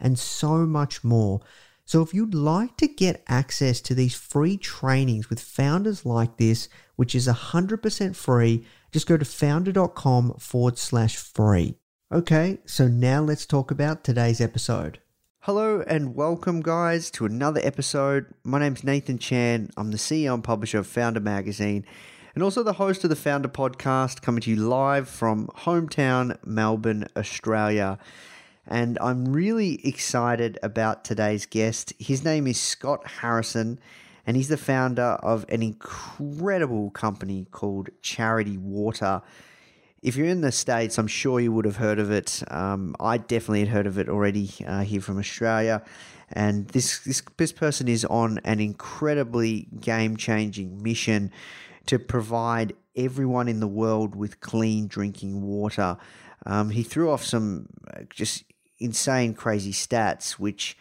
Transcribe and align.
and 0.00 0.18
so 0.18 0.66
much 0.66 1.02
more. 1.04 1.40
So, 1.84 2.02
if 2.02 2.12
you'd 2.12 2.34
like 2.34 2.76
to 2.76 2.86
get 2.86 3.24
access 3.28 3.80
to 3.80 3.94
these 3.94 4.14
free 4.14 4.56
trainings 4.56 5.30
with 5.30 5.40
founders 5.40 6.04
like 6.04 6.36
this, 6.36 6.68
which 6.96 7.14
is 7.14 7.26
100% 7.26 8.14
free, 8.14 8.66
just 8.92 9.06
go 9.06 9.16
to 9.16 9.24
foundr.com 9.24 10.34
forward 10.34 10.78
slash 10.78 11.16
free. 11.16 11.76
Okay, 12.12 12.58
so 12.66 12.88
now 12.88 13.22
let's 13.22 13.46
talk 13.46 13.70
about 13.70 14.04
today's 14.04 14.40
episode. 14.40 15.00
Hello 15.40 15.82
and 15.86 16.14
welcome, 16.14 16.60
guys, 16.60 17.10
to 17.12 17.24
another 17.24 17.60
episode. 17.64 18.26
My 18.44 18.58
name's 18.58 18.84
Nathan 18.84 19.18
Chan. 19.18 19.70
I'm 19.76 19.90
the 19.90 19.96
CEO 19.96 20.34
and 20.34 20.44
publisher 20.44 20.78
of 20.78 20.86
Foundr 20.86 21.22
Magazine 21.22 21.86
and 22.38 22.44
also 22.44 22.62
the 22.62 22.74
host 22.74 23.02
of 23.02 23.10
the 23.10 23.16
Foundr 23.16 23.46
Podcast, 23.46 24.22
coming 24.22 24.40
to 24.42 24.50
you 24.50 24.54
live 24.56 25.08
from 25.08 25.48
hometown 25.56 26.38
Melbourne, 26.46 27.08
Australia. 27.16 27.98
And 28.68 28.98
I'm 29.00 29.32
really 29.32 29.86
excited 29.86 30.58
about 30.62 31.02
today's 31.02 31.46
guest. 31.46 31.94
His 31.98 32.22
name 32.22 32.46
is 32.46 32.60
Scott 32.60 33.06
Harrison, 33.06 33.80
and 34.26 34.36
he's 34.36 34.48
the 34.48 34.58
founder 34.58 35.18
of 35.22 35.46
an 35.48 35.62
incredible 35.62 36.90
company 36.90 37.46
called 37.50 37.88
Charity 38.02 38.58
Water. 38.58 39.22
If 40.02 40.16
you're 40.16 40.26
in 40.26 40.42
the 40.42 40.52
States, 40.52 40.98
I'm 40.98 41.06
sure 41.06 41.40
you 41.40 41.50
would 41.52 41.64
have 41.64 41.78
heard 41.78 41.98
of 41.98 42.10
it. 42.10 42.42
Um, 42.48 42.94
I 43.00 43.16
definitely 43.16 43.60
had 43.60 43.68
heard 43.68 43.86
of 43.86 43.98
it 43.98 44.10
already 44.10 44.50
uh, 44.66 44.82
here 44.82 45.00
from 45.00 45.18
Australia. 45.18 45.82
And 46.30 46.68
this, 46.68 46.98
this, 47.00 47.22
this 47.38 47.52
person 47.52 47.88
is 47.88 48.04
on 48.04 48.38
an 48.44 48.60
incredibly 48.60 49.66
game 49.80 50.18
changing 50.18 50.82
mission 50.82 51.32
to 51.86 51.98
provide 51.98 52.74
everyone 52.94 53.48
in 53.48 53.60
the 53.60 53.66
world 53.66 54.14
with 54.14 54.40
clean 54.40 54.88
drinking 54.88 55.40
water. 55.40 55.96
Um, 56.44 56.68
he 56.68 56.82
threw 56.82 57.10
off 57.10 57.24
some 57.24 57.68
uh, 57.92 58.02
just 58.10 58.44
insane, 58.78 59.34
crazy 59.34 59.72
stats, 59.72 60.32
which 60.32 60.76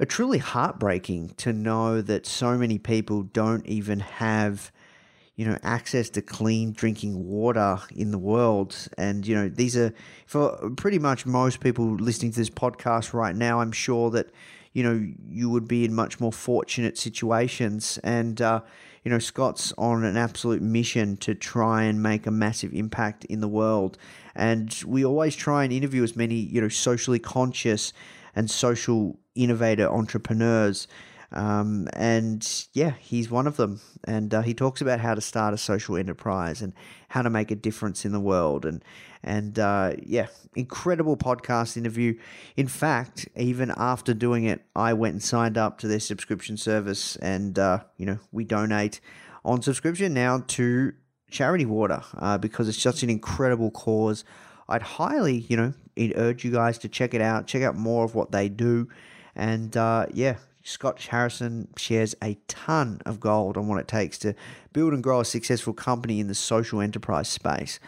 are 0.00 0.06
truly 0.06 0.38
heartbreaking 0.38 1.30
to 1.36 1.52
know 1.52 2.00
that 2.00 2.26
so 2.26 2.56
many 2.56 2.78
people 2.78 3.22
don't 3.24 3.66
even 3.66 4.00
have 4.00 4.72
you 5.40 5.46
know 5.46 5.56
access 5.62 6.10
to 6.10 6.20
clean 6.20 6.72
drinking 6.72 7.26
water 7.26 7.78
in 7.96 8.10
the 8.10 8.18
world. 8.18 8.76
And 8.98 9.26
you 9.26 9.34
know 9.34 9.48
these 9.48 9.74
are 9.74 9.94
for 10.26 10.70
pretty 10.76 10.98
much 10.98 11.24
most 11.24 11.60
people 11.60 11.94
listening 11.94 12.32
to 12.32 12.38
this 12.38 12.50
podcast 12.50 13.14
right 13.14 13.34
now 13.34 13.60
i'm 13.60 13.72
sure 13.72 14.10
that 14.10 14.30
you 14.74 14.82
know 14.82 15.02
you 15.28 15.48
would 15.48 15.66
be 15.66 15.86
in 15.86 15.94
much 15.94 16.20
more 16.20 16.30
fortunate 16.30 16.98
situations. 16.98 17.98
And 18.04 18.38
uh, 18.40 18.60
you 19.02 19.10
know 19.10 19.18
scott's 19.18 19.72
on 19.78 20.04
an 20.04 20.18
absolute 20.18 20.60
mission 20.60 21.16
to 21.18 21.34
try 21.34 21.84
and 21.84 22.02
make 22.02 22.26
a 22.26 22.30
massive 22.30 22.74
impact 22.74 23.24
in 23.24 23.40
the 23.40 23.48
world 23.48 23.96
and 24.34 24.82
we 24.86 25.04
always 25.04 25.36
try 25.36 25.64
and 25.64 25.72
interview 25.72 26.02
as 26.02 26.16
many 26.16 26.34
you 26.34 26.60
know 26.60 26.68
socially 26.68 27.18
conscious 27.18 27.92
and 28.34 28.50
social 28.50 29.18
innovator 29.34 29.88
entrepreneurs 29.88 30.86
um, 31.32 31.88
and 31.92 32.66
yeah, 32.72 32.94
he's 32.98 33.30
one 33.30 33.46
of 33.46 33.56
them. 33.56 33.80
And 34.04 34.34
uh, 34.34 34.42
he 34.42 34.54
talks 34.54 34.80
about 34.80 35.00
how 35.00 35.14
to 35.14 35.20
start 35.20 35.54
a 35.54 35.58
social 35.58 35.96
enterprise 35.96 36.60
and 36.62 36.72
how 37.08 37.22
to 37.22 37.30
make 37.30 37.50
a 37.50 37.56
difference 37.56 38.04
in 38.04 38.12
the 38.12 38.20
world. 38.20 38.64
And 38.64 38.84
and 39.22 39.58
uh, 39.58 39.94
yeah, 40.02 40.28
incredible 40.56 41.16
podcast 41.16 41.76
interview. 41.76 42.18
In 42.56 42.66
fact, 42.66 43.28
even 43.36 43.72
after 43.76 44.14
doing 44.14 44.44
it, 44.44 44.64
I 44.74 44.94
went 44.94 45.12
and 45.12 45.22
signed 45.22 45.58
up 45.58 45.78
to 45.78 45.88
their 45.88 46.00
subscription 46.00 46.56
service, 46.56 47.16
and 47.16 47.58
uh, 47.58 47.80
you 47.96 48.06
know 48.06 48.18
we 48.32 48.44
donate 48.44 49.00
on 49.44 49.62
subscription 49.62 50.14
now 50.14 50.42
to 50.48 50.94
Charity 51.30 51.66
Water 51.66 52.02
uh, 52.18 52.38
because 52.38 52.68
it's 52.68 52.80
such 52.80 53.02
an 53.02 53.10
incredible 53.10 53.70
cause. 53.70 54.24
I'd 54.68 54.82
highly, 54.82 55.38
you 55.48 55.56
know, 55.56 55.74
urge 56.16 56.44
you 56.44 56.50
guys 56.50 56.78
to 56.78 56.88
check 56.88 57.14
it 57.14 57.20
out, 57.20 57.46
check 57.46 57.62
out 57.62 57.76
more 57.76 58.04
of 58.04 58.14
what 58.14 58.30
they 58.30 58.48
do, 58.48 58.88
and 59.34 59.76
uh, 59.76 60.06
yeah, 60.12 60.36
Scott 60.62 61.00
Harrison 61.02 61.68
shares 61.76 62.14
a 62.22 62.38
ton 62.46 63.00
of 63.06 63.20
gold 63.20 63.56
on 63.56 63.66
what 63.66 63.80
it 63.80 63.88
takes 63.88 64.18
to 64.18 64.34
build 64.72 64.92
and 64.92 65.02
grow 65.02 65.20
a 65.20 65.24
successful 65.24 65.72
company 65.72 66.20
in 66.20 66.28
the 66.28 66.34
social 66.34 66.80
enterprise 66.80 67.28
space. 67.28 67.80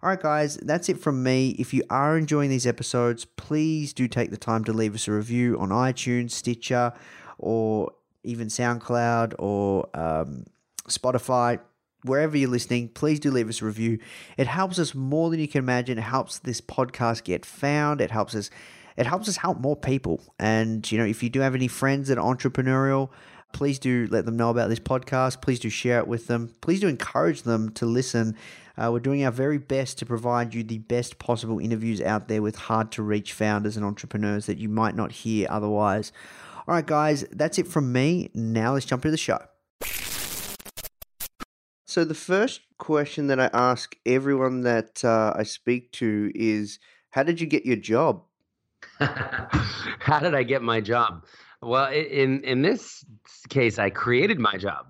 All 0.00 0.10
right, 0.10 0.20
guys, 0.20 0.56
that's 0.58 0.88
it 0.88 1.00
from 1.00 1.24
me. 1.24 1.56
If 1.58 1.74
you 1.74 1.82
are 1.90 2.16
enjoying 2.16 2.50
these 2.50 2.66
episodes, 2.66 3.24
please 3.24 3.92
do 3.92 4.06
take 4.06 4.30
the 4.30 4.36
time 4.36 4.62
to 4.64 4.72
leave 4.72 4.94
us 4.94 5.08
a 5.08 5.12
review 5.12 5.58
on 5.58 5.70
iTunes, 5.70 6.30
Stitcher, 6.30 6.92
or 7.36 7.92
even 8.22 8.46
SoundCloud 8.46 9.34
or 9.40 9.88
um, 9.94 10.44
Spotify. 10.88 11.58
Wherever 12.04 12.36
you're 12.36 12.48
listening, 12.48 12.88
please 12.88 13.18
do 13.18 13.30
leave 13.30 13.48
us 13.48 13.60
a 13.60 13.64
review. 13.64 13.98
It 14.36 14.46
helps 14.46 14.78
us 14.78 14.94
more 14.94 15.30
than 15.30 15.40
you 15.40 15.48
can 15.48 15.58
imagine. 15.58 15.98
It 15.98 16.02
helps 16.02 16.38
this 16.38 16.60
podcast 16.60 17.24
get 17.24 17.44
found. 17.44 18.00
It 18.00 18.10
helps 18.10 18.34
us 18.34 18.50
it 18.98 19.06
helps 19.06 19.28
us 19.28 19.36
help 19.36 19.60
more 19.60 19.76
people. 19.76 20.20
And, 20.40 20.90
you 20.90 20.98
know, 20.98 21.04
if 21.04 21.22
you 21.22 21.30
do 21.30 21.38
have 21.38 21.54
any 21.54 21.68
friends 21.68 22.08
that 22.08 22.18
are 22.18 22.34
entrepreneurial, 22.34 23.10
please 23.52 23.78
do 23.78 24.08
let 24.10 24.26
them 24.26 24.36
know 24.36 24.50
about 24.50 24.68
this 24.68 24.80
podcast. 24.80 25.40
Please 25.40 25.60
do 25.60 25.70
share 25.70 26.00
it 26.00 26.08
with 26.08 26.26
them. 26.26 26.52
Please 26.60 26.80
do 26.80 26.88
encourage 26.88 27.42
them 27.42 27.70
to 27.74 27.86
listen. 27.86 28.34
Uh, 28.76 28.90
we're 28.92 28.98
doing 28.98 29.24
our 29.24 29.30
very 29.30 29.58
best 29.58 29.98
to 29.98 30.06
provide 30.06 30.52
you 30.52 30.64
the 30.64 30.78
best 30.78 31.20
possible 31.20 31.60
interviews 31.60 32.00
out 32.00 32.26
there 32.26 32.42
with 32.42 32.56
hard 32.56 32.90
to 32.92 33.02
reach 33.04 33.32
founders 33.32 33.76
and 33.76 33.86
entrepreneurs 33.86 34.46
that 34.46 34.58
you 34.58 34.68
might 34.68 34.96
not 34.96 35.12
hear 35.12 35.46
otherwise. 35.48 36.10
All 36.66 36.74
right, 36.74 36.84
guys, 36.84 37.24
that's 37.30 37.56
it 37.58 37.68
from 37.68 37.92
me. 37.92 38.30
Now 38.34 38.72
let's 38.74 38.84
jump 38.84 39.04
into 39.04 39.12
the 39.12 39.16
show. 39.16 39.38
So, 41.98 42.04
the 42.04 42.14
first 42.14 42.60
question 42.78 43.26
that 43.26 43.40
I 43.40 43.50
ask 43.52 43.96
everyone 44.06 44.60
that 44.60 45.04
uh, 45.04 45.32
I 45.34 45.42
speak 45.42 45.90
to 45.94 46.30
is 46.32 46.78
How 47.10 47.24
did 47.24 47.40
you 47.40 47.46
get 47.48 47.66
your 47.66 47.74
job? 47.74 48.22
How 49.00 50.20
did 50.20 50.32
I 50.32 50.44
get 50.44 50.62
my 50.62 50.80
job? 50.80 51.24
Well, 51.60 51.90
in 51.92 52.44
in 52.44 52.62
this 52.62 53.04
case, 53.48 53.80
I 53.80 53.90
created 53.90 54.38
my 54.38 54.56
job. 54.56 54.86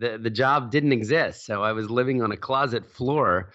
the 0.00 0.18
The 0.18 0.30
job 0.30 0.72
didn't 0.72 0.90
exist, 0.90 1.46
so 1.46 1.62
I 1.62 1.70
was 1.70 1.90
living 1.90 2.22
on 2.22 2.32
a 2.32 2.36
closet 2.36 2.84
floor 2.84 3.52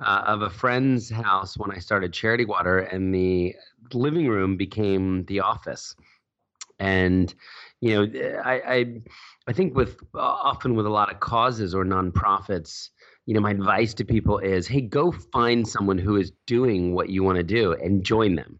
uh, 0.00 0.22
of 0.26 0.40
a 0.40 0.48
friend's 0.48 1.10
house 1.10 1.58
when 1.58 1.70
I 1.70 1.78
started 1.78 2.14
Charity 2.14 2.46
Water, 2.46 2.78
and 2.78 3.14
the 3.14 3.54
living 3.92 4.28
room 4.28 4.56
became 4.56 5.26
the 5.26 5.40
office. 5.40 5.94
And 6.78 7.34
you 7.82 7.90
know, 7.92 8.40
I 8.42 8.54
I, 8.76 9.02
I 9.48 9.52
think 9.52 9.76
with 9.76 9.96
uh, 10.14 10.18
often 10.18 10.74
with 10.74 10.86
a 10.86 10.90
lot 10.90 11.12
of 11.12 11.20
causes 11.20 11.74
or 11.74 11.84
nonprofits, 11.84 12.90
you 13.26 13.34
know, 13.34 13.40
my 13.40 13.50
advice 13.50 13.94
to 13.94 14.04
people 14.04 14.38
is, 14.38 14.66
hey, 14.66 14.80
go 14.80 15.12
find 15.12 15.66
someone 15.66 15.98
who 15.98 16.16
is 16.16 16.32
doing 16.46 16.94
what 16.94 17.10
you 17.10 17.22
want 17.22 17.36
to 17.36 17.44
do 17.44 17.72
and 17.72 18.04
join 18.04 18.34
them 18.34 18.58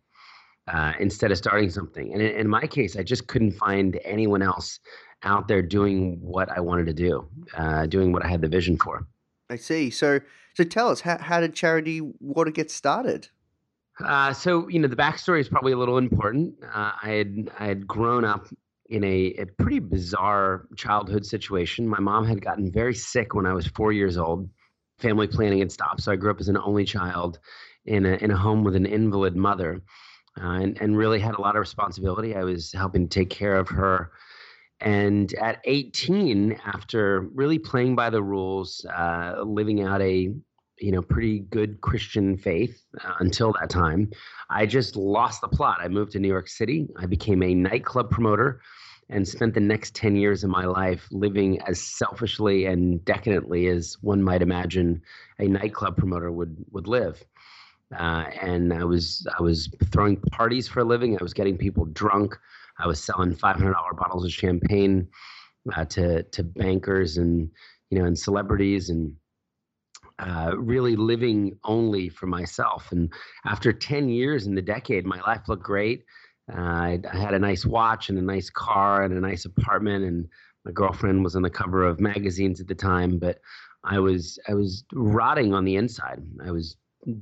uh, 0.68 0.92
instead 0.98 1.32
of 1.32 1.38
starting 1.38 1.70
something. 1.70 2.12
And 2.12 2.22
in, 2.22 2.40
in, 2.40 2.48
my 2.48 2.66
case, 2.66 2.96
I 2.96 3.02
just 3.02 3.26
couldn't 3.26 3.52
find 3.52 3.98
anyone 4.04 4.42
else 4.42 4.80
out 5.22 5.48
there 5.48 5.62
doing 5.62 6.18
what 6.20 6.50
I 6.50 6.60
wanted 6.60 6.86
to 6.86 6.94
do, 6.94 7.28
uh, 7.56 7.86
doing 7.86 8.12
what 8.12 8.24
I 8.24 8.28
had 8.28 8.40
the 8.40 8.48
vision 8.48 8.76
for. 8.76 9.06
I 9.50 9.56
see. 9.56 9.90
So, 9.90 10.20
so 10.54 10.64
tell 10.64 10.88
us, 10.88 11.00
how, 11.00 11.18
how 11.18 11.40
did 11.40 11.54
Charity 11.54 12.00
Water 12.20 12.50
get 12.50 12.70
started? 12.70 13.28
Uh, 14.04 14.32
so 14.32 14.68
you 14.68 14.78
know 14.78 14.88
the 14.88 14.96
backstory 14.96 15.40
is 15.40 15.48
probably 15.48 15.72
a 15.72 15.78
little 15.78 15.96
important. 15.96 16.54
Uh, 16.62 16.92
I 17.02 17.10
had 17.10 17.50
I 17.58 17.64
had 17.64 17.86
grown 17.86 18.26
up 18.26 18.46
in 18.88 19.04
a, 19.04 19.34
a 19.38 19.46
pretty 19.46 19.78
bizarre 19.78 20.66
childhood 20.76 21.24
situation. 21.26 21.88
My 21.88 22.00
mom 22.00 22.26
had 22.26 22.40
gotten 22.40 22.70
very 22.70 22.94
sick 22.94 23.34
when 23.34 23.46
I 23.46 23.52
was 23.52 23.66
four 23.66 23.92
years 23.92 24.16
old. 24.16 24.48
Family 24.98 25.26
planning 25.26 25.58
had 25.58 25.72
stopped, 25.72 26.02
so 26.02 26.12
I 26.12 26.16
grew 26.16 26.30
up 26.30 26.40
as 26.40 26.48
an 26.48 26.56
only 26.56 26.84
child 26.84 27.38
in 27.84 28.06
a 28.06 28.14
in 28.16 28.30
a 28.30 28.36
home 28.36 28.64
with 28.64 28.74
an 28.74 28.86
invalid 28.86 29.36
mother 29.36 29.82
uh, 30.40 30.44
and, 30.44 30.80
and 30.80 30.96
really 30.96 31.20
had 31.20 31.34
a 31.34 31.40
lot 31.40 31.56
of 31.56 31.60
responsibility. 31.60 32.34
I 32.34 32.44
was 32.44 32.72
helping 32.72 33.08
take 33.08 33.30
care 33.30 33.56
of 33.56 33.68
her. 33.68 34.10
And 34.80 35.32
at 35.34 35.60
18, 35.64 36.60
after 36.64 37.22
really 37.34 37.58
playing 37.58 37.96
by 37.96 38.10
the 38.10 38.22
rules, 38.22 38.84
uh, 38.84 39.42
living 39.42 39.82
out 39.82 40.02
a 40.02 40.34
you 40.78 40.92
know 40.92 41.02
pretty 41.02 41.40
good 41.40 41.80
Christian 41.80 42.36
faith 42.36 42.82
uh, 43.04 43.14
until 43.20 43.52
that 43.60 43.70
time, 43.70 44.10
I 44.50 44.66
just 44.66 44.96
lost 44.96 45.40
the 45.40 45.48
plot. 45.48 45.78
I 45.80 45.88
moved 45.88 46.12
to 46.12 46.18
New 46.18 46.28
York 46.28 46.48
City. 46.48 46.88
I 46.96 47.06
became 47.06 47.42
a 47.42 47.54
nightclub 47.54 48.10
promoter 48.10 48.60
and 49.08 49.26
spent 49.26 49.54
the 49.54 49.60
next 49.60 49.94
10 49.94 50.16
years 50.16 50.42
of 50.42 50.50
my 50.50 50.64
life 50.64 51.06
living 51.12 51.60
as 51.62 51.80
selfishly 51.80 52.66
and 52.66 53.04
decadently 53.04 53.68
as 53.68 53.96
one 54.00 54.22
might 54.22 54.42
imagine 54.42 55.00
a 55.38 55.46
nightclub 55.46 55.96
promoter 55.96 56.32
would 56.32 56.56
would 56.72 56.88
live. 56.88 57.24
Uh, 57.96 58.24
and 58.42 58.72
I 58.72 58.84
was 58.84 59.26
I 59.38 59.42
was 59.42 59.70
throwing 59.92 60.16
parties 60.16 60.66
for 60.66 60.80
a 60.80 60.84
living. 60.84 61.16
I 61.18 61.22
was 61.22 61.34
getting 61.34 61.56
people 61.56 61.84
drunk. 61.86 62.36
I 62.78 62.86
was 62.86 63.02
selling 63.02 63.34
five 63.34 63.56
hundred 63.56 63.74
dollar 63.74 63.94
bottles 63.94 64.24
of 64.24 64.32
champagne 64.32 65.08
uh, 65.74 65.84
to 65.86 66.24
to 66.24 66.42
bankers 66.42 67.16
and 67.16 67.48
you 67.90 67.98
know 67.98 68.04
and 68.04 68.18
celebrities 68.18 68.90
and 68.90 69.14
uh, 70.18 70.52
really 70.56 70.96
living 70.96 71.58
only 71.64 72.08
for 72.08 72.26
myself. 72.26 72.92
And 72.92 73.12
after 73.44 73.72
ten 73.72 74.08
years 74.08 74.46
in 74.46 74.54
the 74.54 74.62
decade, 74.62 75.04
my 75.04 75.20
life 75.20 75.48
looked 75.48 75.64
great. 75.64 76.04
Uh, 76.52 76.60
I, 76.60 77.00
I 77.12 77.16
had 77.16 77.34
a 77.34 77.38
nice 77.38 77.66
watch 77.66 78.08
and 78.08 78.18
a 78.18 78.22
nice 78.22 78.50
car 78.50 79.02
and 79.02 79.14
a 79.14 79.20
nice 79.20 79.44
apartment 79.44 80.04
and 80.04 80.28
my 80.64 80.72
girlfriend 80.72 81.22
was 81.24 81.36
on 81.36 81.42
the 81.42 81.50
cover 81.50 81.84
of 81.84 82.00
magazines 82.00 82.60
at 82.60 82.68
the 82.68 82.74
time 82.74 83.18
but 83.18 83.40
i 83.82 83.98
was 83.98 84.38
i 84.48 84.54
was 84.54 84.84
rotting 84.92 85.54
on 85.54 85.64
the 85.64 85.74
inside 85.74 86.22
i 86.44 86.50
was 86.52 86.76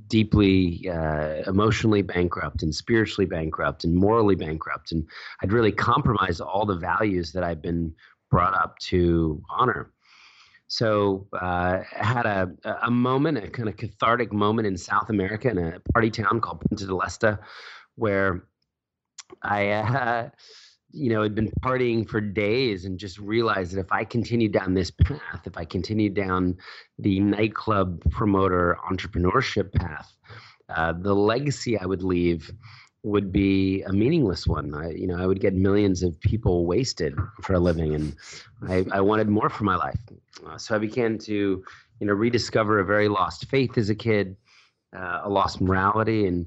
deeply 0.09 0.89
uh, 0.91 1.43
emotionally 1.47 2.03
bankrupt 2.03 2.63
and 2.63 2.75
spiritually 2.75 3.27
bankrupt 3.27 3.85
and 3.85 3.95
morally 3.95 4.35
bankrupt. 4.35 4.93
And 4.93 5.07
I'd 5.43 5.53
really 5.53 5.73
compromised 5.73 6.41
all 6.41 6.65
the 6.67 6.77
values 6.77 7.33
that 7.33 7.45
I'd 7.45 7.63
been 7.63 7.95
brought 8.31 8.55
up 8.55 8.79
to 8.79 9.43
honor. 9.51 9.93
So 10.67 11.27
uh, 11.33 11.81
had 11.91 12.27
a, 12.27 12.51
a 12.83 12.91
moment, 12.91 13.39
a 13.39 13.49
kind 13.49 13.69
of 13.69 13.77
cathartic 13.77 14.33
moment 14.33 14.67
in 14.67 14.77
South 14.77 15.11
America 15.11 15.51
in 15.51 15.59
a 15.59 15.81
party 15.93 16.11
town 16.11 16.41
called 16.41 16.61
Punta 16.61 16.87
del 16.87 17.03
Este, 17.03 17.39
where 17.97 18.47
I 19.43 19.69
uh, 19.69 20.31
you 20.95 21.11
know, 21.11 21.23
had 21.23 21.35
been 21.35 21.51
partying 21.61 22.09
for 22.09 22.21
days 22.21 22.85
and 22.85 22.99
just 22.99 23.19
realized 23.19 23.73
that 23.75 23.81
if 23.81 23.91
I 23.91 24.05
continued 24.05 24.53
down 24.53 24.75
this 24.75 24.93
path, 24.93 25.45
if 25.45 25.57
I 25.57 25.65
continued 25.65 26.15
down 26.15 26.57
the 26.99 27.19
nightclub 27.19 28.01
promoter 28.13 28.79
entrepreneurship 28.89 29.73
path, 29.73 30.17
uh, 30.69 30.93
the 30.93 31.15
legacy 31.15 31.77
I 31.77 31.85
would 31.85 32.05
leave 32.05 32.53
would 33.05 33.31
be 33.31 33.83
a 33.83 33.93
meaningless 33.93 34.47
one. 34.47 34.75
I, 34.75 34.91
you 34.93 35.07
know, 35.07 35.17
I 35.17 35.27
would 35.27 35.39
get 35.39 35.55
millions 35.55 36.03
of 36.03 36.19
people 36.21 36.65
wasted 36.65 37.15
for 37.43 37.53
a 37.53 37.59
living, 37.59 37.95
and 37.95 38.17
I, 38.67 38.85
I 38.91 39.01
wanted 39.03 39.29
more 39.29 39.51
for 39.51 39.65
my 39.65 39.77
life. 39.77 40.01
Uh, 40.45 40.57
so 40.57 40.75
I 40.75 40.79
began 40.79 41.19
to, 41.19 41.63
you 42.01 42.07
know, 42.07 42.15
rediscover 42.15 42.81
a 42.81 42.85
very 42.85 43.09
lost 43.09 43.47
faith 43.51 43.77
as 43.77 43.91
a 43.91 43.95
kid, 43.95 44.37
uh, 44.97 45.21
a 45.23 45.29
lost 45.29 45.61
morality, 45.61 46.27
and 46.27 46.47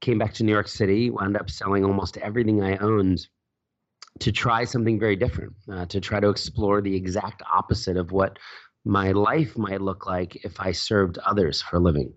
came 0.00 0.18
back 0.18 0.32
to 0.34 0.44
New 0.44 0.52
York 0.52 0.68
City. 0.68 1.10
Wound 1.10 1.36
up 1.36 1.50
selling 1.50 1.84
almost 1.84 2.16
everything 2.16 2.62
I 2.62 2.78
owned 2.78 3.28
to 4.20 4.32
try 4.32 4.64
something 4.64 4.98
very 4.98 5.14
different, 5.14 5.52
uh, 5.70 5.84
to 5.86 6.00
try 6.00 6.20
to 6.20 6.30
explore 6.30 6.80
the 6.80 6.96
exact 6.96 7.42
opposite 7.52 7.98
of 7.98 8.12
what 8.12 8.38
my 8.86 9.12
life 9.12 9.58
might 9.58 9.82
look 9.82 10.06
like 10.06 10.36
if 10.36 10.58
I 10.58 10.72
served 10.72 11.18
others 11.18 11.60
for 11.60 11.76
a 11.76 11.80
living. 11.80 12.14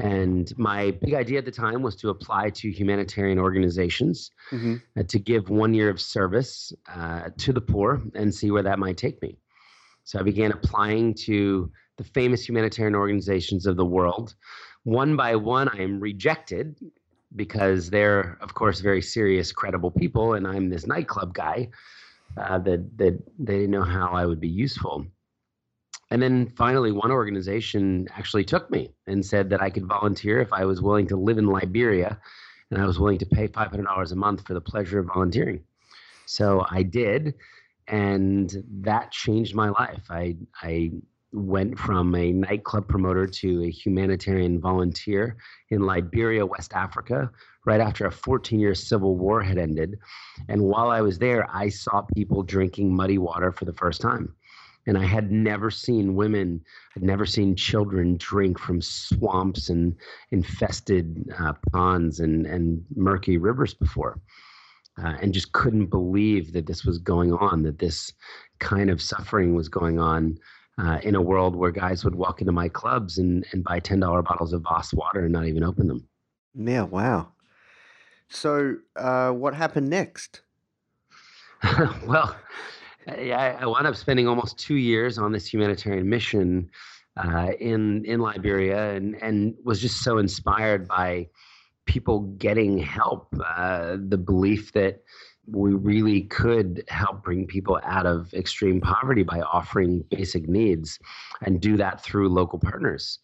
And 0.00 0.56
my 0.56 0.92
big 0.92 1.14
idea 1.14 1.38
at 1.38 1.44
the 1.44 1.50
time 1.50 1.82
was 1.82 1.94
to 1.96 2.08
apply 2.08 2.50
to 2.50 2.70
humanitarian 2.70 3.38
organizations 3.38 4.30
mm-hmm. 4.50 4.76
uh, 4.98 5.02
to 5.02 5.18
give 5.18 5.50
one 5.50 5.74
year 5.74 5.90
of 5.90 6.00
service 6.00 6.72
uh, 6.88 7.28
to 7.36 7.52
the 7.52 7.60
poor 7.60 8.02
and 8.14 8.34
see 8.34 8.50
where 8.50 8.62
that 8.62 8.78
might 8.78 8.96
take 8.96 9.20
me. 9.20 9.36
So 10.04 10.18
I 10.18 10.22
began 10.22 10.52
applying 10.52 11.14
to 11.26 11.70
the 11.98 12.04
famous 12.04 12.48
humanitarian 12.48 12.94
organizations 12.94 13.66
of 13.66 13.76
the 13.76 13.84
world. 13.84 14.34
One 14.84 15.16
by 15.16 15.36
one, 15.36 15.68
I 15.68 15.82
am 15.82 16.00
rejected 16.00 16.78
because 17.36 17.90
they're, 17.90 18.38
of 18.40 18.54
course, 18.54 18.80
very 18.80 19.02
serious, 19.02 19.52
credible 19.52 19.90
people, 19.90 20.34
and 20.34 20.46
I'm 20.46 20.70
this 20.70 20.86
nightclub 20.86 21.34
guy. 21.34 21.68
Uh, 22.36 22.58
that 22.58 22.96
that 22.96 23.18
they 23.40 23.54
didn't 23.54 23.72
know 23.72 23.82
how 23.82 24.12
I 24.12 24.24
would 24.24 24.40
be 24.40 24.48
useful. 24.48 25.04
And 26.10 26.20
then 26.20 26.52
finally, 26.56 26.90
one 26.90 27.12
organization 27.12 28.08
actually 28.16 28.44
took 28.44 28.70
me 28.70 28.90
and 29.06 29.24
said 29.24 29.50
that 29.50 29.62
I 29.62 29.70
could 29.70 29.86
volunteer 29.86 30.40
if 30.40 30.52
I 30.52 30.64
was 30.64 30.82
willing 30.82 31.06
to 31.08 31.16
live 31.16 31.38
in 31.38 31.46
Liberia, 31.46 32.18
and 32.70 32.82
I 32.82 32.86
was 32.86 32.98
willing 32.98 33.18
to 33.18 33.26
pay 33.26 33.46
$500 33.46 34.12
a 34.12 34.16
month 34.16 34.46
for 34.46 34.54
the 34.54 34.60
pleasure 34.60 34.98
of 34.98 35.06
volunteering. 35.06 35.62
So 36.26 36.66
I 36.70 36.82
did, 36.82 37.34
and 37.88 38.52
that 38.82 39.10
changed 39.12 39.54
my 39.54 39.68
life. 39.70 40.04
I 40.10 40.36
I 40.62 40.92
went 41.32 41.78
from 41.78 42.14
a 42.14 42.32
nightclub 42.32 42.88
promoter 42.88 43.26
to 43.26 43.62
a 43.62 43.70
humanitarian 43.70 44.60
volunteer 44.60 45.36
in 45.70 45.82
Liberia, 45.82 46.44
West 46.44 46.72
Africa, 46.74 47.30
right 47.64 47.80
after 47.80 48.06
a 48.06 48.10
14 48.12 48.58
year 48.58 48.74
civil 48.74 49.16
war 49.16 49.42
had 49.42 49.58
ended. 49.58 49.98
And 50.48 50.62
while 50.62 50.90
I 50.90 51.00
was 51.00 51.18
there, 51.18 51.46
I 51.54 51.68
saw 51.68 52.02
people 52.02 52.42
drinking 52.42 52.94
muddy 52.94 53.18
water 53.18 53.52
for 53.52 53.64
the 53.64 53.74
first 53.74 54.00
time. 54.00 54.34
And 54.86 54.96
I 54.96 55.04
had 55.04 55.30
never 55.30 55.70
seen 55.70 56.14
women, 56.14 56.64
I'd 56.96 57.02
never 57.02 57.26
seen 57.26 57.54
children 57.54 58.16
drink 58.16 58.58
from 58.58 58.80
swamps 58.80 59.68
and 59.68 59.94
infested 60.30 61.30
uh, 61.38 61.52
ponds 61.70 62.20
and, 62.20 62.46
and 62.46 62.84
murky 62.96 63.36
rivers 63.36 63.74
before. 63.74 64.20
Uh, 65.02 65.14
and 65.22 65.32
just 65.32 65.52
couldn't 65.52 65.86
believe 65.86 66.52
that 66.52 66.66
this 66.66 66.84
was 66.84 66.98
going 66.98 67.32
on, 67.32 67.62
that 67.62 67.78
this 67.78 68.12
kind 68.58 68.90
of 68.90 69.00
suffering 69.00 69.54
was 69.54 69.68
going 69.68 69.98
on 69.98 70.38
uh, 70.78 70.98
in 71.02 71.14
a 71.14 71.22
world 71.22 71.54
where 71.56 71.70
guys 71.70 72.04
would 72.04 72.14
walk 72.14 72.40
into 72.40 72.52
my 72.52 72.68
clubs 72.68 73.18
and, 73.18 73.46
and 73.52 73.64
buy 73.64 73.80
$10 73.80 74.00
bottles 74.24 74.52
of 74.52 74.62
Voss 74.62 74.92
water 74.92 75.24
and 75.24 75.32
not 75.32 75.46
even 75.46 75.62
open 75.62 75.86
them. 75.86 76.06
Yeah, 76.54 76.82
wow. 76.82 77.28
So, 78.28 78.76
uh, 78.96 79.30
what 79.30 79.54
happened 79.54 79.88
next? 79.90 80.42
well, 82.06 82.36
I, 83.06 83.56
I 83.60 83.66
wound 83.66 83.86
up 83.86 83.96
spending 83.96 84.28
almost 84.28 84.58
two 84.58 84.76
years 84.76 85.18
on 85.18 85.32
this 85.32 85.52
humanitarian 85.52 86.08
mission 86.08 86.70
uh, 87.16 87.52
in 87.58 88.04
in 88.04 88.20
Liberia, 88.20 88.92
and 88.92 89.16
and 89.22 89.54
was 89.64 89.80
just 89.80 90.02
so 90.02 90.18
inspired 90.18 90.86
by 90.86 91.28
people 91.86 92.20
getting 92.38 92.78
help. 92.78 93.34
Uh, 93.44 93.96
the 93.98 94.18
belief 94.18 94.72
that 94.72 95.02
we 95.46 95.72
really 95.72 96.22
could 96.22 96.84
help 96.88 97.24
bring 97.24 97.46
people 97.46 97.80
out 97.84 98.06
of 98.06 98.32
extreme 98.34 98.80
poverty 98.80 99.22
by 99.22 99.40
offering 99.40 100.04
basic 100.10 100.48
needs 100.48 100.98
and 101.42 101.60
do 101.60 101.76
that 101.76 102.02
through 102.02 102.28
local 102.28 102.58
partners. 102.58 103.18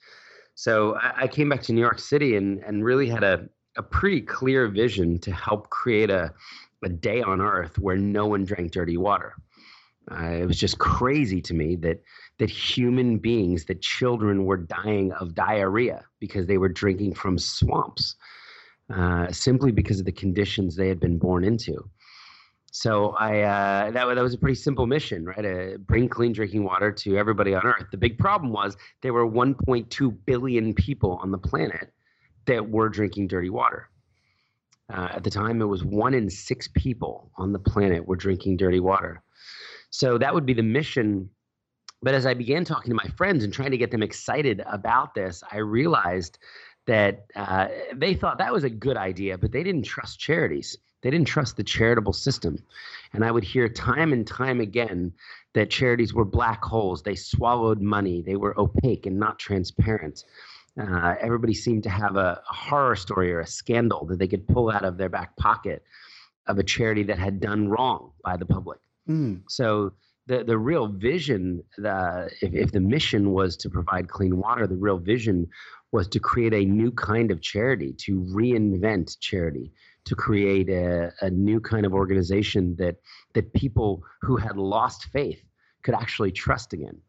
So 0.54 0.97
I, 0.97 1.23
I 1.23 1.28
came 1.28 1.49
back 1.49 1.62
to 1.62 1.73
New 1.73 1.80
York 1.80 1.99
City 1.99 2.37
and, 2.37 2.62
and 2.64 2.85
really 2.85 3.09
had 3.09 3.23
a, 3.23 3.47
a 3.76 3.83
pretty 3.83 4.23
clear 4.23 4.66
vision 4.66 5.18
to 5.21 5.30
help 5.30 5.71
create 5.71 6.11
a, 6.11 6.33
a 6.83 6.88
day 6.88 7.23
on 7.23 7.40
earth 7.40 7.78
where 7.78 7.97
no 7.97 8.26
one 8.26 8.45
drank 8.45 8.73
dirty 8.73 8.97
water. 8.97 9.35
Uh, 10.10 10.30
it 10.30 10.46
was 10.46 10.58
just 10.58 10.78
crazy 10.78 11.40
to 11.42 11.54
me 11.54 11.76
that 11.76 12.00
that 12.38 12.50
human 12.50 13.18
beings, 13.18 13.64
that 13.64 13.80
children 13.80 14.44
were 14.44 14.58
dying 14.58 15.12
of 15.12 15.34
diarrhea 15.34 16.04
because 16.20 16.46
they 16.46 16.58
were 16.58 16.68
drinking 16.68 17.14
from 17.14 17.38
swamps, 17.38 18.14
uh, 18.94 19.30
simply 19.32 19.72
because 19.72 19.98
of 19.98 20.06
the 20.06 20.12
conditions 20.12 20.76
they 20.76 20.88
had 20.88 21.00
been 21.00 21.18
born 21.18 21.44
into. 21.44 21.88
So 22.70 23.16
I 23.18 23.40
uh, 23.40 23.90
that 23.92 24.04
that 24.14 24.22
was 24.22 24.34
a 24.34 24.38
pretty 24.38 24.54
simple 24.54 24.86
mission, 24.86 25.25
right? 25.25 25.42
To 25.42 25.78
bring 25.78 26.08
clean 26.08 26.32
drinking 26.32 26.62
water 26.62 26.92
to 26.92 27.16
everybody 27.16 27.54
on 27.54 27.64
Earth. 27.64 27.86
The 27.90 27.96
big 27.96 28.18
problem 28.18 28.52
was 28.52 28.76
there 29.00 29.14
were 29.14 29.26
1.2 29.26 30.18
billion 30.26 30.75
people 30.75 31.18
on 31.22 31.30
the 31.30 31.38
planet 31.38 31.90
that 32.44 32.68
were 32.68 32.88
drinking 32.88 33.28
dirty 33.28 33.50
water. 33.50 33.88
Uh, 34.92 35.08
at 35.10 35.25
the 35.25 35.30
time, 35.30 35.60
it 35.62 35.64
was 35.64 35.84
one 35.84 36.14
in 36.14 36.30
six 36.30 36.68
people 36.75 37.32
on 37.36 37.52
the 37.52 37.58
planet 37.58 38.06
were 38.06 38.14
drinking 38.14 38.56
dirty 38.56 38.78
water. 38.78 39.22
So 39.96 40.18
that 40.18 40.34
would 40.34 40.44
be 40.44 40.52
the 40.52 40.62
mission. 40.62 41.30
But 42.02 42.12
as 42.12 42.26
I 42.26 42.34
began 42.34 42.66
talking 42.66 42.90
to 42.90 42.94
my 42.94 43.08
friends 43.16 43.44
and 43.44 43.50
trying 43.50 43.70
to 43.70 43.78
get 43.78 43.90
them 43.90 44.02
excited 44.02 44.62
about 44.66 45.14
this, 45.14 45.42
I 45.50 45.56
realized 45.56 46.38
that 46.86 47.24
uh, 47.34 47.68
they 47.94 48.12
thought 48.12 48.36
that 48.36 48.52
was 48.52 48.62
a 48.62 48.68
good 48.68 48.98
idea, 48.98 49.38
but 49.38 49.52
they 49.52 49.62
didn't 49.62 49.84
trust 49.84 50.18
charities. 50.20 50.76
They 51.00 51.10
didn't 51.10 51.28
trust 51.28 51.56
the 51.56 51.64
charitable 51.64 52.12
system. 52.12 52.58
And 53.14 53.24
I 53.24 53.30
would 53.30 53.42
hear 53.42 53.70
time 53.70 54.12
and 54.12 54.26
time 54.26 54.60
again 54.60 55.14
that 55.54 55.70
charities 55.70 56.12
were 56.12 56.26
black 56.26 56.62
holes. 56.62 57.02
They 57.02 57.14
swallowed 57.14 57.80
money, 57.80 58.20
they 58.20 58.36
were 58.36 58.58
opaque 58.60 59.06
and 59.06 59.18
not 59.18 59.38
transparent. 59.38 60.24
Uh, 60.78 61.14
everybody 61.22 61.54
seemed 61.54 61.84
to 61.84 61.90
have 61.90 62.16
a, 62.16 62.42
a 62.50 62.54
horror 62.54 62.96
story 62.96 63.32
or 63.32 63.40
a 63.40 63.46
scandal 63.46 64.04
that 64.04 64.18
they 64.18 64.28
could 64.28 64.46
pull 64.46 64.70
out 64.70 64.84
of 64.84 64.98
their 64.98 65.08
back 65.08 65.34
pocket 65.38 65.82
of 66.46 66.58
a 66.58 66.62
charity 66.62 67.04
that 67.04 67.18
had 67.18 67.40
done 67.40 67.70
wrong 67.70 68.12
by 68.22 68.36
the 68.36 68.44
public. 68.44 68.78
Mm. 69.08 69.42
So 69.48 69.92
the 70.26 70.44
the 70.44 70.58
real 70.58 70.88
vision, 70.88 71.62
the, 71.78 72.28
if, 72.42 72.52
if 72.54 72.72
the 72.72 72.80
mission 72.80 73.32
was 73.32 73.56
to 73.58 73.70
provide 73.70 74.08
clean 74.08 74.36
water, 74.36 74.66
the 74.66 74.76
real 74.76 74.98
vision 74.98 75.46
was 75.92 76.08
to 76.08 76.18
create 76.18 76.52
a 76.52 76.64
new 76.64 76.90
kind 76.90 77.30
of 77.30 77.40
charity, 77.40 77.94
to 78.00 78.20
reinvent 78.34 79.16
charity, 79.20 79.72
to 80.04 80.14
create 80.14 80.68
a, 80.68 81.12
a 81.20 81.30
new 81.30 81.60
kind 81.60 81.86
of 81.86 81.94
organization 81.94 82.75
that 82.78 82.96
that 83.34 83.52
people 83.52 84.02
who 84.22 84.36
had 84.36 84.56
lost 84.56 85.04
faith 85.12 85.42
could 85.82 85.94
actually 85.94 86.32
trust 86.32 86.72
again. 86.72 87.00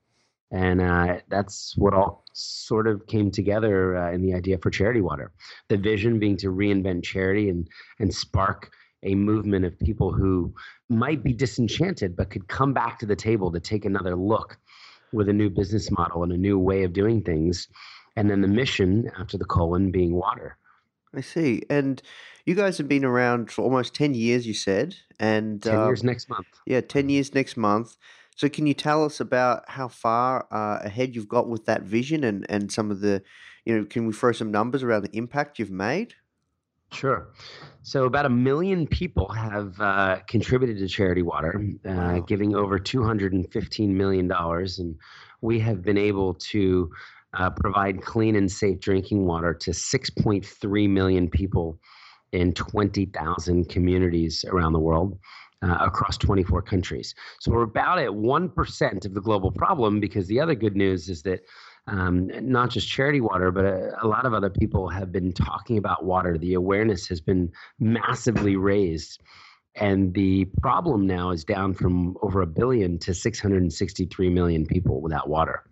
And 0.51 0.79
uh, 0.79 1.17
that's 1.27 1.75
what 1.75 1.93
all 1.93 2.23
sort 2.33 2.87
of 2.87 3.05
came 3.07 3.31
together 3.31 3.97
uh, 3.97 4.11
in 4.13 4.21
the 4.21 4.33
idea 4.33 4.57
for 4.59 4.69
Charity 4.69 5.01
Water. 5.01 5.33
The 5.67 5.77
vision 5.77 6.19
being 6.19 6.37
to 6.37 6.47
reinvent 6.47 7.03
charity 7.03 7.49
and 7.49 7.67
and 7.99 8.13
spark 8.13 8.71
a 9.07 9.15
movement 9.15 9.65
of 9.65 9.79
people 9.79 10.11
who 10.11 10.53
might 10.89 11.23
be 11.23 11.33
disenchanted 11.33 12.15
but 12.15 12.29
could 12.29 12.47
come 12.47 12.73
back 12.73 12.99
to 12.99 13.05
the 13.05 13.15
table 13.15 13.51
to 13.51 13.59
take 13.59 13.85
another 13.85 14.15
look 14.15 14.57
with 15.13 15.29
a 15.29 15.33
new 15.33 15.49
business 15.49 15.89
model 15.89 16.23
and 16.23 16.31
a 16.33 16.37
new 16.37 16.59
way 16.59 16.83
of 16.83 16.91
doing 16.93 17.21
things. 17.21 17.67
And 18.17 18.29
then 18.29 18.41
the 18.41 18.47
mission 18.47 19.09
after 19.17 19.37
the 19.37 19.45
colon 19.45 19.91
being 19.91 20.13
water. 20.13 20.57
I 21.15 21.21
see. 21.21 21.63
And 21.69 22.01
you 22.45 22.55
guys 22.55 22.77
have 22.77 22.89
been 22.89 23.05
around 23.05 23.51
for 23.51 23.61
almost 23.61 23.95
10 23.95 24.13
years, 24.13 24.45
you 24.45 24.53
said. 24.53 24.95
And 25.19 25.61
10 25.61 25.75
uh, 25.75 25.85
years 25.85 26.03
next 26.03 26.29
month. 26.29 26.47
Yeah, 26.65 26.81
10 26.81 27.09
years 27.09 27.33
next 27.33 27.55
month. 27.55 27.95
So, 28.35 28.49
can 28.49 28.67
you 28.67 28.75
tell 28.75 29.03
us 29.03 29.19
about 29.19 29.63
how 29.67 29.87
far 29.87 30.47
uh, 30.51 30.79
ahead 30.83 31.15
you've 31.15 31.27
got 31.27 31.47
with 31.47 31.65
that 31.65 31.83
vision 31.83 32.23
and, 32.23 32.45
and 32.49 32.71
some 32.71 32.91
of 32.91 32.99
the, 32.99 33.23
you 33.65 33.75
know, 33.75 33.85
can 33.85 34.05
we 34.05 34.13
throw 34.13 34.31
some 34.31 34.51
numbers 34.51 34.83
around 34.83 35.03
the 35.03 35.17
impact 35.17 35.57
you've 35.57 35.71
made? 35.71 36.13
Sure. 36.91 37.29
So, 37.81 38.05
about 38.05 38.25
a 38.25 38.29
million 38.29 38.87
people 38.87 39.27
have 39.29 39.79
uh, 39.79 40.19
contributed 40.27 40.77
to 40.79 40.87
Charity 40.87 41.21
Water, 41.21 41.61
uh, 41.85 41.89
Wow. 41.91 42.19
giving 42.21 42.55
over 42.55 42.79
$215 42.79 43.89
million. 43.89 44.31
And 44.31 44.95
we 45.41 45.59
have 45.59 45.83
been 45.83 45.97
able 45.97 46.33
to 46.35 46.89
uh, 47.33 47.49
provide 47.51 48.01
clean 48.01 48.35
and 48.35 48.51
safe 48.51 48.79
drinking 48.79 49.25
water 49.25 49.53
to 49.53 49.71
6.3 49.71 50.89
million 50.89 51.29
people 51.29 51.79
in 52.31 52.53
20,000 52.53 53.69
communities 53.69 54.43
around 54.47 54.73
the 54.73 54.79
world. 54.79 55.19
Uh, 55.63 55.75
across 55.81 56.17
24 56.19 56.61
countries. 56.61 57.15
So 57.39 57.51
we're 57.51 57.63
about 57.63 57.97
at 57.97 58.11
1% 58.11 59.05
of 59.07 59.13
the 59.15 59.19
global 59.19 59.51
problem 59.51 59.99
because 59.99 60.27
the 60.27 60.39
other 60.39 60.53
good 60.53 60.75
news 60.75 61.09
is 61.09 61.23
that 61.23 61.39
um, 61.87 62.29
not 62.41 62.69
just 62.69 62.87
charity 62.87 63.21
water, 63.21 63.51
but 63.51 63.65
a, 63.65 63.97
a 64.03 64.07
lot 64.07 64.25
of 64.25 64.33
other 64.33 64.49
people 64.49 64.89
have 64.89 65.11
been 65.11 65.31
talking 65.31 65.77
about 65.77 66.03
water. 66.03 66.37
The 66.37 66.53
awareness 66.53 67.07
has 67.07 67.21
been 67.21 67.51
massively 67.79 68.55
raised. 68.55 69.21
And 69.75 70.13
the 70.13 70.45
problem 70.61 71.05
now 71.05 71.29
is 71.31 71.45
down 71.45 71.73
from 71.73 72.17
over 72.21 72.41
a 72.41 72.47
billion 72.47 72.97
to 72.99 73.13
663 73.13 74.29
million 74.29 74.65
people 74.65 75.01
without 75.01 75.29
water. 75.29 75.63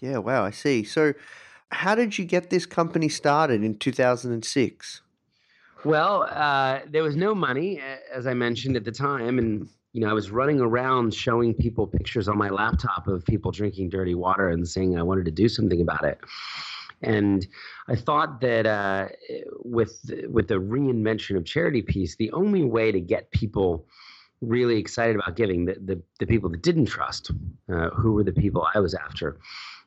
Yeah, 0.00 0.18
wow, 0.18 0.44
I 0.44 0.50
see. 0.50 0.84
So, 0.84 1.14
how 1.70 1.94
did 1.94 2.16
you 2.18 2.24
get 2.24 2.50
this 2.50 2.66
company 2.66 3.08
started 3.08 3.64
in 3.64 3.76
2006? 3.78 5.00
Well, 5.84 6.22
uh, 6.30 6.80
there 6.88 7.02
was 7.02 7.16
no 7.16 7.34
money, 7.34 7.80
as 8.12 8.26
I 8.26 8.34
mentioned 8.34 8.76
at 8.76 8.84
the 8.84 8.92
time, 8.92 9.38
and 9.38 9.68
you 9.94 10.00
know 10.00 10.10
I 10.10 10.12
was 10.12 10.30
running 10.30 10.60
around 10.60 11.14
showing 11.14 11.54
people 11.54 11.86
pictures 11.86 12.28
on 12.28 12.36
my 12.36 12.50
laptop 12.50 13.06
of 13.06 13.24
people 13.24 13.52
drinking 13.52 13.90
dirty 13.90 14.14
water 14.14 14.48
and 14.48 14.68
saying 14.68 14.98
I 14.98 15.02
wanted 15.04 15.24
to 15.26 15.30
do 15.30 15.48
something 15.48 15.80
about 15.80 16.04
it. 16.04 16.18
And 17.00 17.46
I 17.88 17.94
thought 17.94 18.40
that 18.40 18.66
uh, 18.66 19.08
with 19.62 20.10
with 20.28 20.48
the 20.48 20.56
reinvention 20.56 21.36
of 21.36 21.44
charity 21.44 21.80
piece, 21.80 22.16
the 22.16 22.32
only 22.32 22.64
way 22.64 22.90
to 22.90 23.00
get 23.00 23.30
people 23.30 23.86
really 24.40 24.78
excited 24.78 25.14
about 25.14 25.36
giving, 25.36 25.64
the 25.64 25.74
the, 25.74 26.02
the 26.18 26.26
people 26.26 26.50
that 26.50 26.62
didn't 26.62 26.86
trust, 26.86 27.30
uh, 27.72 27.90
who 27.90 28.14
were 28.14 28.24
the 28.24 28.32
people 28.32 28.66
I 28.74 28.80
was 28.80 28.94
after, 28.94 29.38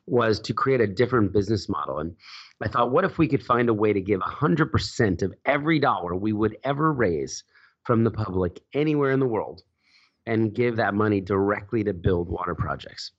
was 0.06 0.40
to 0.40 0.54
create 0.54 0.80
a 0.80 0.86
different 0.86 1.34
business 1.34 1.68
model. 1.68 1.98
And 1.98 2.16
I 2.62 2.68
thought, 2.68 2.92
what 2.92 3.04
if 3.04 3.18
we 3.18 3.28
could 3.28 3.42
find 3.42 3.68
a 3.68 3.74
way 3.74 3.92
to 3.92 4.00
give 4.00 4.20
100% 4.20 5.22
of 5.22 5.34
every 5.44 5.78
dollar 5.78 6.16
we 6.16 6.32
would 6.32 6.56
ever 6.64 6.92
raise 6.94 7.44
from 7.84 8.04
the 8.04 8.10
public 8.10 8.60
anywhere 8.72 9.10
in 9.10 9.20
the 9.20 9.26
world 9.26 9.62
and 10.28 10.54
give 10.54 10.76
that 10.76 10.94
money 10.94 11.20
directly 11.20 11.82
to 11.84 11.92
build 11.92 12.28
water 12.28 12.54
projects? 12.54 13.12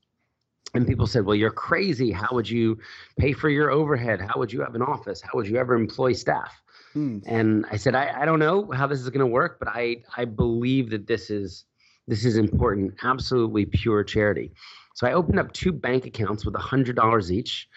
And 0.76 0.88
people 0.88 1.08
said, 1.08 1.26
well, 1.26 1.36
you're 1.36 1.50
crazy. 1.50 2.12
How 2.12 2.30
would 2.32 2.48
you 2.48 2.78
pay 3.18 3.34
for 3.34 3.50
your 3.50 3.72
overhead? 3.72 4.22
How 4.22 4.38
would 4.38 4.54
you 4.54 4.62
have 4.62 4.76
an 4.76 4.84
office? 4.84 5.20
How 5.20 5.32
would 5.34 5.48
you 5.48 5.58
ever 5.58 5.74
employ 5.74 6.14
staff? 6.14 6.62
Hmm. 6.94 7.20
And 7.26 7.66
I 7.72 7.78
said, 7.78 7.96
I, 7.96 8.22
I 8.22 8.26
don't 8.26 8.40
know 8.40 8.70
how 8.72 8.86
this 8.86 9.00
is 9.00 9.10
going 9.10 9.20
to 9.22 9.26
work, 9.26 9.58
but 9.58 9.68
I, 9.68 10.04
I 10.16 10.26
believe 10.26 10.92
that 10.92 11.08
this 11.08 11.30
is 11.30 11.66
this 12.08 12.26
is 12.26 12.38
important, 12.38 12.96
absolutely 13.04 13.66
pure 13.68 14.04
charity. 14.04 14.52
So 14.96 15.08
I 15.08 15.14
opened 15.14 15.40
up 15.40 15.52
two 15.54 15.72
bank 15.72 16.08
accounts 16.08 16.44
with 16.44 16.56
$100 16.56 17.32
each 17.32 17.70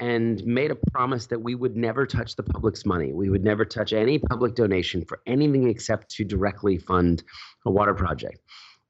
and 0.00 0.44
made 0.44 0.72
a 0.72 0.76
promise 0.92 1.26
that 1.26 1.40
we 1.40 1.54
would 1.54 1.76
never 1.76 2.04
touch 2.04 2.34
the 2.34 2.42
public's 2.42 2.84
money. 2.84 3.12
We 3.12 3.30
would 3.30 3.44
never 3.44 3.64
touch 3.64 3.92
any 3.92 4.18
public 4.18 4.54
donation 4.56 5.04
for 5.04 5.20
anything 5.26 5.68
except 5.68 6.10
to 6.16 6.24
directly 6.24 6.76
fund 6.76 7.22
a 7.66 7.70
water 7.70 7.94
project. 7.94 8.40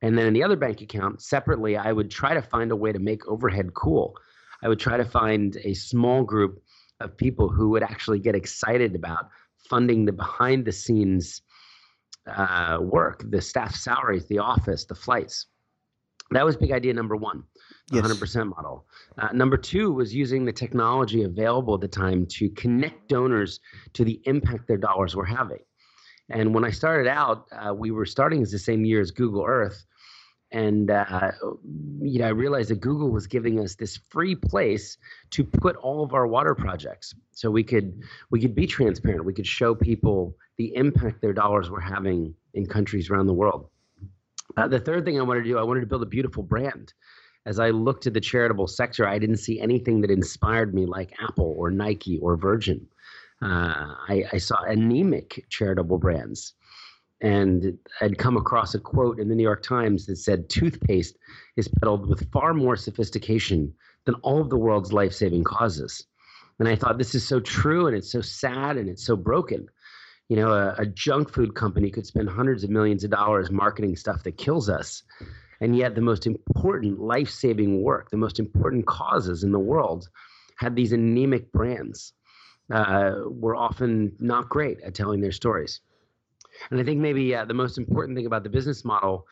And 0.02 0.17
then 0.17 0.26
in 0.26 0.33
the 0.33 0.43
other 0.43 0.57
bank 0.57 0.81
account, 0.81 1.23
separately, 1.23 1.76
I 1.76 1.93
would 1.93 2.11
try 2.11 2.35
to 2.35 2.43
find 2.43 2.71
a 2.71 2.76
way 2.76 2.93
to 2.93 2.99
make 2.99 3.26
overhead 3.26 3.75
cool. 3.75 4.14
I 4.62 4.69
would 4.69 4.78
try 4.78 4.97
to 4.97 5.05
find 5.05 5.57
a 5.64 5.75
small 5.75 6.23
group 6.23 6.62
of 7.00 7.17
people 7.17 7.49
who 7.49 7.71
would 7.71 7.83
actually 7.83 8.19
get 8.19 8.35
excited 8.35 8.95
about 8.95 9.28
funding 9.69 10.05
the 10.05 10.12
behind 10.12 10.64
the 10.64 10.73
scenes 10.73 11.43
uh, 12.26 12.78
work, 12.81 13.25
the 13.31 13.40
staff 13.40 13.75
salaries, 13.75 14.26
the 14.28 14.38
office, 14.38 14.85
the 14.85 14.95
flights. 14.95 15.47
That 16.31 16.45
was 16.45 16.57
big 16.57 16.73
idea 16.73 16.93
number 16.93 17.17
one, 17.17 17.43
the 17.90 17.97
Yes. 17.97 18.07
100% 18.07 18.49
model. 18.50 18.87
Uh, 19.17 19.28
number 19.33 19.57
two 19.57 19.93
was 19.93 20.14
using 20.14 20.45
the 20.45 20.52
technology 20.52 21.23
available 21.23 21.75
at 21.75 21.81
the 21.81 21.88
time 21.88 22.26
to 22.33 22.50
connect 22.50 23.09
donors 23.09 23.61
to 23.95 24.05
the 24.05 24.21
impact 24.25 24.69
their 24.69 24.76
dollars 24.76 25.17
were 25.17 25.25
having. 25.25 25.61
And 26.30 26.54
when 26.54 26.64
I 26.64 26.70
started 26.70 27.08
out, 27.08 27.47
uh, 27.52 27.75
we 27.75 27.90
were 27.90 28.06
starting 28.06 28.42
as 28.42 28.50
the 28.50 28.58
same 28.58 28.85
year 28.85 29.00
as 29.00 29.11
Google 29.11 29.44
Earth. 29.47 29.85
And 30.50 30.90
uh, 30.90 31.32
you 32.00 32.20
know, 32.20 32.26
I 32.26 32.30
realized 32.30 32.70
that 32.70 32.80
Google 32.80 33.11
was 33.11 33.26
giving 33.26 33.61
us 33.61 33.75
this 33.75 33.99
free 34.08 34.35
place 34.35 34.97
to 35.30 35.44
put 35.44 35.76
all 35.76 36.02
of 36.02 36.14
our 36.14 36.26
water 36.26 36.54
projects, 36.54 37.14
so 37.32 37.50
we 37.50 37.62
could 37.62 38.02
we 38.30 38.40
could 38.40 38.54
be 38.54 38.66
transparent. 38.66 39.26
We 39.26 39.35
could 39.35 39.47
show 39.47 39.75
people 39.75 40.35
the 40.56 40.75
impact 40.75 41.20
their 41.20 41.35
dollars 41.35 41.68
were 41.68 41.82
having 41.82 42.35
in 42.54 42.64
countries 42.64 43.11
around 43.11 43.26
the 43.26 43.35
world. 43.35 43.68
Uh, 44.56 44.66
the 44.68 44.80
third 44.80 45.04
thing 45.04 45.20
I 45.20 45.23
wanted 45.23 45.42
to 45.42 45.50
do, 45.50 45.58
I 45.58 45.62
wanted 45.62 45.80
to 45.80 45.87
build 45.87 46.02
a 46.02 46.06
beautiful 46.06 46.42
brand. 46.42 46.94
As 47.44 47.58
I 47.58 47.70
looked 47.70 48.06
at 48.06 48.14
the 48.14 48.20
charitable 48.20 48.66
sector, 48.66 49.06
I 49.06 49.18
didn't 49.18 49.37
see 49.37 49.61
anything 49.61 50.00
that 50.00 50.11
inspired 50.11 50.75
me 50.75 50.87
like 50.87 51.12
Apple 51.20 51.54
or 51.58 51.70
Nike 51.70 52.18
or 52.20 52.37
Virgin. 52.37 52.87
Uh, 53.40 53.95
I, 54.09 54.25
I 54.33 54.38
saw 54.38 54.62
anemic 54.62 55.45
charitable 55.49 55.99
brands. 55.99 56.54
And 57.21 57.78
I'd 58.00 58.18
come 58.18 58.37
across 58.37 58.75
a 58.75 58.78
quote 58.78 59.18
in 59.18 59.28
the 59.28 59.35
New 59.35 59.42
York 59.42 59.62
Times 59.62 60.07
that 60.07 60.16
said, 60.16 60.49
toothpaste 60.49 61.16
is 61.57 61.68
peddled 61.68 62.09
with 62.09 62.30
far 62.30 62.54
more 62.54 62.76
sophistication 62.76 63.75
than 64.04 64.14
all 64.16 64.40
of 64.40 64.50
the 64.50 64.57
world's 64.57 64.92
life 64.92 65.12
saving 65.12 65.45
causes. 65.45 66.07
And 66.59 66.68
I 66.68 66.76
thought, 66.76 66.99
this 66.99 67.14
is 67.14 67.26
so 67.26 67.40
true 67.40 67.87
and 67.87 67.97
it's 67.97 68.11
so 68.11 68.21
sad 68.21 68.76
and 68.76 68.88
it's 68.88 69.04
so 69.04 69.16
broken. 69.16 69.68
You 70.28 70.37
know, 70.37 70.52
a, 70.52 70.75
a 70.78 70.87
junk 70.87 71.33
food 71.33 71.54
company 71.54 71.90
could 71.90 72.07
spend 72.07 72.28
hundreds 72.28 72.62
of 72.62 72.71
millions 72.71 73.02
of 73.02 73.11
dollars 73.11 73.50
marketing 73.50 73.97
stuff 73.97 74.23
that 74.25 74.37
kills 74.37 74.68
us. 74.68 75.02
And 75.61 75.76
yet, 75.76 75.95
the 75.95 76.00
most 76.00 76.26
important 76.26 77.00
life 77.00 77.30
saving 77.30 77.83
work, 77.83 78.11
the 78.11 78.16
most 78.16 78.38
important 78.38 78.87
causes 78.87 79.42
in 79.42 79.50
the 79.50 79.59
world 79.59 80.09
had 80.57 80.76
these 80.76 80.92
anemic 80.92 81.50
brands, 81.52 82.12
uh, 82.72 83.12
were 83.26 83.56
often 83.56 84.14
not 84.18 84.48
great 84.48 84.80
at 84.82 84.94
telling 84.94 85.20
their 85.20 85.32
stories. 85.32 85.80
And 86.70 86.80
I 86.80 86.84
think 86.84 87.00
maybe 87.00 87.34
uh, 87.34 87.44
the 87.44 87.54
most 87.54 87.78
important 87.78 88.16
thing 88.16 88.26
about 88.26 88.42
the 88.42 88.50
business 88.50 88.84
model, 88.84 89.26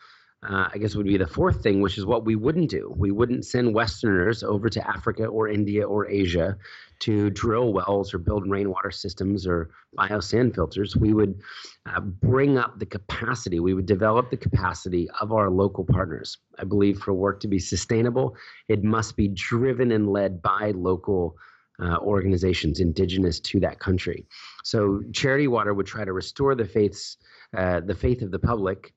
uh, 0.47 0.69
I 0.73 0.77
guess, 0.77 0.95
would 0.95 1.05
be 1.05 1.17
the 1.17 1.27
fourth 1.27 1.61
thing, 1.61 1.81
which 1.81 1.97
is 1.97 2.05
what 2.05 2.25
we 2.25 2.35
wouldn't 2.35 2.69
do. 2.69 2.93
We 2.95 3.11
wouldn't 3.11 3.45
send 3.45 3.73
Westerners 3.73 4.43
over 4.43 4.69
to 4.69 4.87
Africa 4.87 5.25
or 5.25 5.49
India 5.49 5.85
or 5.85 6.07
Asia 6.07 6.57
to 6.99 7.29
drill 7.29 7.73
wells 7.73 8.13
or 8.13 8.17
build 8.17 8.49
rainwater 8.49 8.91
systems 8.91 9.45
or 9.45 9.69
bio 9.93 10.19
sand 10.19 10.55
filters. 10.55 10.95
We 10.95 11.13
would 11.13 11.39
uh, 11.85 11.99
bring 11.99 12.57
up 12.57 12.79
the 12.79 12.85
capacity, 12.85 13.59
we 13.59 13.73
would 13.73 13.85
develop 13.85 14.29
the 14.29 14.37
capacity 14.37 15.09
of 15.19 15.31
our 15.31 15.49
local 15.49 15.83
partners. 15.83 16.37
I 16.57 16.63
believe 16.63 16.99
for 16.99 17.13
work 17.13 17.39
to 17.41 17.47
be 17.47 17.59
sustainable, 17.59 18.35
it 18.67 18.83
must 18.83 19.15
be 19.15 19.27
driven 19.27 19.91
and 19.91 20.09
led 20.09 20.41
by 20.41 20.71
local 20.75 21.35
uh, 21.81 21.97
organizations 21.97 22.79
indigenous 22.79 23.39
to 23.39 23.59
that 23.59 23.79
country. 23.79 24.25
So 24.63 25.01
Charity 25.13 25.47
Water 25.47 25.73
would 25.73 25.85
try 25.85 26.05
to 26.05 26.13
restore 26.13 26.55
the 26.55 26.65
faiths, 26.65 27.17
uh, 27.55 27.81
the 27.81 27.95
faith 27.95 28.21
of 28.21 28.31
the 28.31 28.39
public 28.39 28.93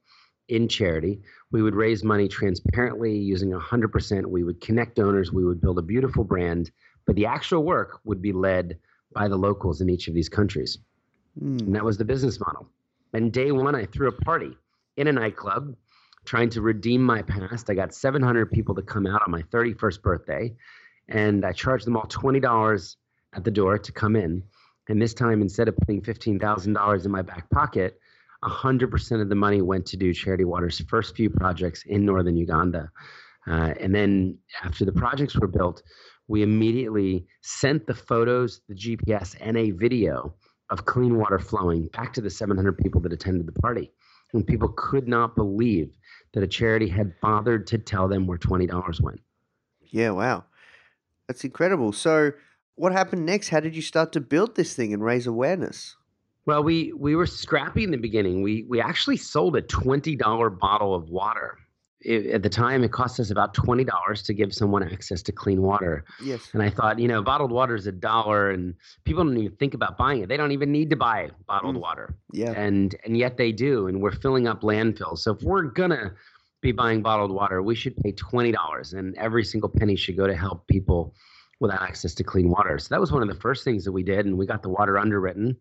in 0.49 0.69
charity. 0.69 1.21
We 1.53 1.63
would 1.63 1.75
raise 1.75 2.03
money 2.03 2.29
transparently 2.29 3.17
using 3.17 3.51
100%. 3.53 4.27
We 4.27 4.45
would 4.45 4.61
connect 4.61 4.97
donors. 4.97 5.33
We 5.33 5.45
would 5.45 5.61
build 5.61 5.79
a 5.79 5.83
beautiful 5.83 6.25
brand, 6.25 6.71
but 7.07 7.17
the 7.17 7.27
actual 7.27 7.65
work 7.65 8.01
would 8.05 8.21
be 8.21 8.33
led 8.33 8.79
by 9.13 9.29
the 9.29 9.37
locals 9.37 9.81
in 9.81 9.89
each 9.89 10.09
of 10.09 10.15
these 10.15 10.29
countries. 10.29 10.79
Mm. 11.41 11.61
And 11.61 11.75
that 11.75 11.85
was 11.85 11.99
the 11.99 12.05
business 12.05 12.41
model. 12.41 12.69
And 13.13 13.33
day 13.33 13.53
one, 13.53 13.75
I 13.75 13.87
threw 13.87 14.09
a 14.09 14.13
party 14.13 14.57
in 14.97 15.07
a 15.07 15.13
nightclub 15.13 15.75
trying 16.25 16.51
to 16.51 16.61
redeem 16.61 17.03
my 17.03 17.23
past. 17.23 17.71
I 17.71 17.75
got 17.75 17.95
700 17.95 18.51
people 18.51 18.75
to 18.75 18.83
come 18.83 19.07
out 19.07 19.23
on 19.23 19.31
my 19.31 19.43
31st 19.43 20.03
birthday 20.03 20.55
and 21.11 21.45
I 21.45 21.53
charged 21.53 21.87
them 21.87 21.97
all 21.97 22.07
twenty 22.07 22.41
dollars 22.41 22.97
at 23.35 23.45
the 23.45 23.51
door 23.51 23.79
to 23.79 23.93
come 23.93 24.17
in. 24.17 24.43
And 24.89 25.01
this 25.01 25.15
time, 25.15 25.41
instead 25.43 25.69
of 25.69 25.77
putting 25.77 26.03
fifteen 26.03 26.39
thousand 26.39 26.73
dollars 26.73 27.05
in 27.05 27.13
my 27.13 27.23
back 27.23 27.49
pocket, 27.51 27.99
hundred 28.43 28.91
percent 28.91 29.21
of 29.21 29.29
the 29.29 29.35
money 29.35 29.61
went 29.63 29.87
to 29.87 29.97
do 29.97 30.13
Charity 30.15 30.45
Water's 30.45 30.81
first 30.89 31.15
few 31.15 31.31
projects 31.31 31.85
in 31.87 32.05
northern 32.05 32.37
Uganda. 32.37 32.91
Uh, 33.47 33.75
and 33.81 33.95
then 33.95 34.39
after 34.63 34.85
the 34.85 34.93
projects 34.93 35.37
were 35.37 35.47
built, 35.47 35.83
we 36.29 36.43
immediately 36.43 37.27
sent 37.43 37.87
the 37.87 37.95
photos, 37.95 38.61
the 38.69 38.75
GPS, 38.75 39.37
and 39.41 39.57
a 39.57 39.71
video 39.73 40.35
of 40.71 40.85
clean 40.85 41.19
water 41.19 41.39
flowing 41.39 41.89
back 41.89 42.13
to 42.13 42.21
the 42.21 42.31
700 42.31 42.79
people 42.79 43.01
that 43.01 43.13
attended 43.13 43.47
the 43.47 43.61
party. 43.61 43.91
And 44.33 44.47
people 44.47 44.69
could 44.77 45.09
not 45.09 45.35
believe 45.35 45.97
that 46.33 46.45
a 46.45 46.47
charity 46.47 46.87
had 46.87 47.13
bothered 47.21 47.67
to 47.69 47.79
tell 47.79 48.07
them 48.07 48.27
where 48.27 48.39
$20 48.39 49.01
went. 49.01 49.21
Yeah, 49.91 50.11
wow. 50.11 50.45
That's 51.31 51.45
incredible. 51.45 51.93
So, 51.93 52.33
what 52.75 52.91
happened 52.91 53.25
next? 53.25 53.51
How 53.51 53.61
did 53.61 53.77
you 53.77 53.83
start 53.83 54.11
to 54.15 54.21
build 54.21 54.57
this 54.57 54.75
thing 54.75 54.93
and 54.93 55.01
raise 55.01 55.29
awareness? 55.29 55.95
Well, 56.45 56.65
we 56.65 56.93
we 56.93 57.15
were 57.15 57.27
scrappy 57.27 57.85
in 57.85 57.93
the 57.93 57.99
beginning. 57.99 58.43
We 58.43 58.65
we 58.69 58.81
actually 58.81 59.17
sold 59.17 59.55
a 59.55 59.63
twenty 59.63 60.17
dollar 60.17 60.51
bottle 60.51 60.93
of 60.93 61.09
water. 61.09 61.57
It, 62.01 62.27
at 62.33 62.43
the 62.43 62.49
time, 62.49 62.83
it 62.83 62.91
cost 62.91 63.21
us 63.21 63.31
about 63.31 63.55
twenty 63.55 63.85
dollars 63.85 64.25
to 64.25 64.35
give 64.35 64.53
someone 64.53 64.83
access 64.83 65.23
to 65.23 65.31
clean 65.31 65.63
water. 65.63 66.05
Yes. 66.21 66.51
And 66.53 66.65
I 66.65 66.71
thought, 66.71 66.99
you 66.99 67.07
know, 67.07 67.23
bottled 67.23 67.53
water 67.53 67.77
is 67.77 67.87
a 67.87 67.93
dollar, 67.93 68.51
and 68.51 68.75
people 69.05 69.23
don't 69.23 69.39
even 69.39 69.57
think 69.57 69.75
about 69.75 69.97
buying 69.97 70.23
it. 70.23 70.29
They 70.29 70.37
don't 70.37 70.51
even 70.51 70.73
need 70.73 70.91
to 70.91 70.97
buy 70.97 71.31
bottled 71.47 71.77
mm. 71.77 71.81
water. 71.81 72.17
Yeah. 72.33 72.51
And 72.57 72.97
and 73.05 73.17
yet 73.17 73.37
they 73.37 73.53
do, 73.53 73.87
and 73.87 74.03
we're 74.03 74.11
filling 74.17 74.49
up 74.49 74.63
landfills. 74.63 75.19
So 75.19 75.31
if 75.35 75.43
we're 75.45 75.63
gonna 75.63 76.13
be 76.61 76.73
buying 76.73 77.03
bottled 77.03 77.31
water, 77.31 77.63
we 77.63 77.75
should 77.75 77.97
pay 77.97 78.13
$20 78.13 78.95
and 78.95 79.17
every 79.17 79.45
single 79.45 79.69
penny 79.69 79.97
should 79.97 80.17
go 80.17 80.27
to 80.27 80.37
help 80.37 80.67
people 80.67 81.15
without 81.59 81.83
access 81.83 82.15
to 82.15 82.25
clean 82.25 82.49
water. 82.49 82.79
So 82.79 82.89
that 82.91 83.01
was 83.01 83.13
one 83.13 83.23
of 83.23 83.29
the 83.29 83.41
first 83.41 83.65
things 83.65 83.85
that 83.85 83.93
we 83.93 84.03
did. 84.03 84.27
And 84.27 84.37
we 84.37 84.47
got 84.47 84.63
the 84.63 84.69
water 84.69 84.99
underwritten 84.99 85.57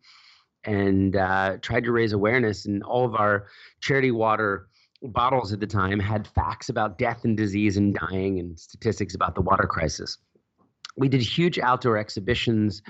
and 0.64 1.16
uh, 1.16 1.58
tried 1.62 1.84
to 1.86 1.92
raise 1.92 2.14
awareness. 2.14 2.66
And 2.66 2.84
all 2.84 3.06
of 3.06 3.16
our 3.16 3.48
charity 3.82 4.12
water 4.12 4.68
bottles 5.02 5.54
at 5.54 5.60
the 5.60 5.68
time 5.68 6.00
had 6.00 6.28
facts 6.28 6.70
about 6.70 6.98
death 6.98 7.24
and 7.24 7.38
disease 7.38 7.78
and 7.78 7.96
dying 7.96 8.40
and 8.40 8.60
statistics 8.60 9.16
about 9.16 9.36
the 9.36 9.42
water 9.42 9.68
crisis. 9.68 10.18
We 10.98 11.08
did 11.08 11.22
huge 11.22 11.60
outdoor 11.60 11.98
exhibitions. 11.98 12.82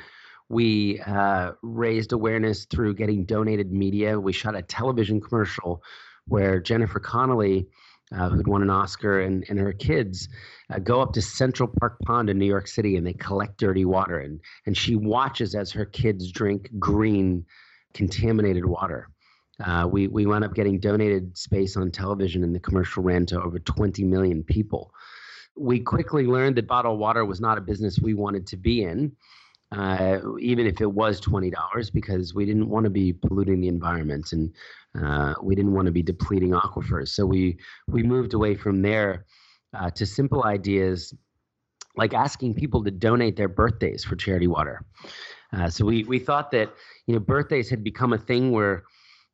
We 0.50 1.00
uh, 1.02 1.52
raised 1.62 2.12
awareness 2.12 2.66
through 2.66 2.96
getting 2.96 3.26
donated 3.26 3.72
media. 3.72 4.20
We 4.20 4.34
shot 4.34 4.56
a 4.56 4.64
television 4.64 5.22
commercial 5.22 5.84
where 6.28 6.60
Jennifer 6.60 7.00
Connelly 7.00 7.68
uh, 8.16 8.30
who'd 8.30 8.48
won 8.48 8.62
an 8.62 8.70
Oscar, 8.70 9.22
and, 9.22 9.46
and 9.50 9.60
her 9.60 9.74
kids 9.74 10.30
uh, 10.74 10.80
go 10.80 11.02
up 11.02 11.14
to 11.14 11.22
Central 11.22 11.70
Park 11.80 12.00
Pond 12.06 12.30
in 12.30 12.40
New 12.40 12.46
York 12.46 12.68
City 12.68 12.96
and 12.96 13.06
they 13.06 13.14
collect 13.14 13.58
dirty 13.58 13.86
water. 13.86 14.20
And, 14.20 14.40
and 14.66 14.76
she 14.76 14.96
watches 14.96 15.56
as 15.56 15.72
her 15.72 15.86
kids 15.86 16.32
drink 16.32 16.70
green, 16.80 17.46
contaminated 17.94 18.66
water. 18.66 19.10
Uh, 19.64 19.88
we, 19.92 20.08
we 20.08 20.26
wound 20.26 20.44
up 20.44 20.56
getting 20.56 20.80
donated 20.80 21.38
space 21.38 21.76
on 21.76 21.92
television, 21.92 22.44
and 22.44 22.56
the 22.56 22.60
commercial 22.60 23.04
ran 23.04 23.26
to 23.28 23.42
over 23.42 23.60
20 23.60 24.04
million 24.06 24.44
people. 24.44 24.94
We 25.58 25.82
quickly 25.82 26.26
learned 26.26 26.56
that 26.56 26.68
bottled 26.68 27.00
water 27.00 27.26
was 27.26 27.42
not 27.42 27.58
a 27.58 27.62
business 27.62 28.00
we 28.00 28.14
wanted 28.14 28.48
to 28.48 28.58
be 28.58 28.84
in 28.84 29.12
uh, 29.72 30.20
even 30.40 30.66
if 30.66 30.82
it 30.82 30.92
was 30.92 31.20
twenty 31.20 31.50
dollars, 31.50 31.90
because 31.90 32.34
we 32.34 32.46
didn't 32.46 32.70
want 32.70 32.86
to 32.86 32.90
be 32.90 33.14
polluting 33.14 33.62
the 33.62 33.68
environment 33.68 34.32
and 34.34 34.54
uh, 35.00 35.36
we 35.42 35.56
didn't 35.56 35.74
want 35.74 35.86
to 35.86 35.92
be 35.92 36.02
depleting 36.02 36.52
aquifers. 36.52 37.10
So 37.10 37.26
we 37.26 37.58
we 37.88 38.04
moved 38.04 38.34
away 38.34 38.56
from 38.56 38.82
there 38.82 39.26
uh, 39.74 39.90
to 39.92 40.06
simple 40.06 40.44
ideas 40.46 41.14
like 41.96 42.14
asking 42.14 42.54
people 42.54 42.84
to 42.84 42.92
donate 42.92 43.36
their 43.36 43.48
birthdays 43.48 44.04
for 44.04 44.16
charity 44.16 44.48
water. 44.48 44.86
Uh, 45.54 45.70
so 45.70 45.86
we 45.86 46.04
we 46.04 46.20
thought 46.20 46.52
that 46.52 46.74
you 47.08 47.14
know 47.14 47.20
birthdays 47.20 47.70
had 47.70 47.84
become 47.84 48.14
a 48.14 48.18
thing 48.18 48.52
where 48.52 48.84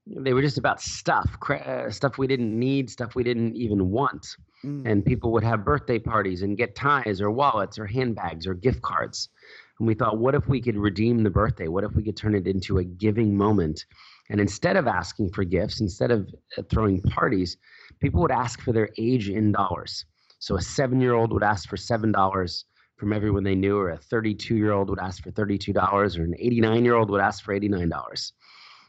they 0.08 0.34
were 0.34 0.41
just 0.41 0.58
about 0.58 0.82
stuff, 0.82 1.38
uh, 1.50 1.89
stuff 1.89 2.17
we 2.17 2.28
didn't 2.28 2.58
need, 2.58 2.89
stuff 2.89 3.15
we 3.15 3.24
didn't 3.24 3.56
even 3.56 3.89
want. 3.89 4.28
Mm. 4.63 4.86
And 4.86 5.06
people 5.06 5.32
would 5.32 5.43
have 5.43 5.65
birthday 5.65 5.98
parties 5.98 6.43
and 6.43 6.58
get 6.58 6.76
ties 6.76 7.21
or 7.21 7.32
wallets 7.32 7.80
or 7.80 7.86
handbags 7.86 8.45
or 8.45 8.54
gift 8.54 8.82
cards. 8.82 9.30
And 9.79 9.88
we 9.88 9.93
thought, 9.93 10.17
what 10.17 10.35
if 10.35 10.47
we 10.47 10.61
could 10.61 10.77
redeem 10.77 11.23
the 11.23 11.29
birthday? 11.29 11.67
What 11.67 11.83
if 11.83 11.91
we 11.95 12.03
could 12.03 12.15
turn 12.15 12.35
it 12.35 12.47
into 12.47 12.77
a 12.77 12.83
giving 12.83 13.35
moment? 13.35 13.85
And 14.29 14.39
instead 14.39 14.77
of 14.77 14.88
asking 14.88 15.31
for 15.31 15.43
gifts, 15.43 15.81
instead 15.81 16.11
of 16.11 16.33
uh, 16.57 16.63
throwing 16.69 17.01
parties, 17.01 17.57
people 17.99 18.21
would 18.21 18.31
ask 18.31 18.61
for 18.61 18.71
their 18.71 18.89
age 18.97 19.29
in 19.29 19.51
dollars. 19.51 20.05
So 20.39 20.55
a 20.55 20.61
seven 20.61 20.99
year 20.99 21.13
old 21.13 21.31
would 21.33 21.43
ask 21.43 21.69
for 21.69 21.75
$7 21.75 22.63
from 22.97 23.13
everyone 23.13 23.43
they 23.43 23.55
knew, 23.55 23.77
or 23.77 23.89
a 23.89 23.97
32 23.97 24.55
year 24.55 24.71
old 24.71 24.89
would 24.89 24.99
ask 24.99 25.23
for 25.23 25.31
$32, 25.31 26.17
or 26.17 26.23
an 26.23 26.35
89 26.39 26.85
year 26.85 26.95
old 26.95 27.09
would 27.09 27.21
ask 27.21 27.43
for 27.43 27.57
$89. 27.59 28.31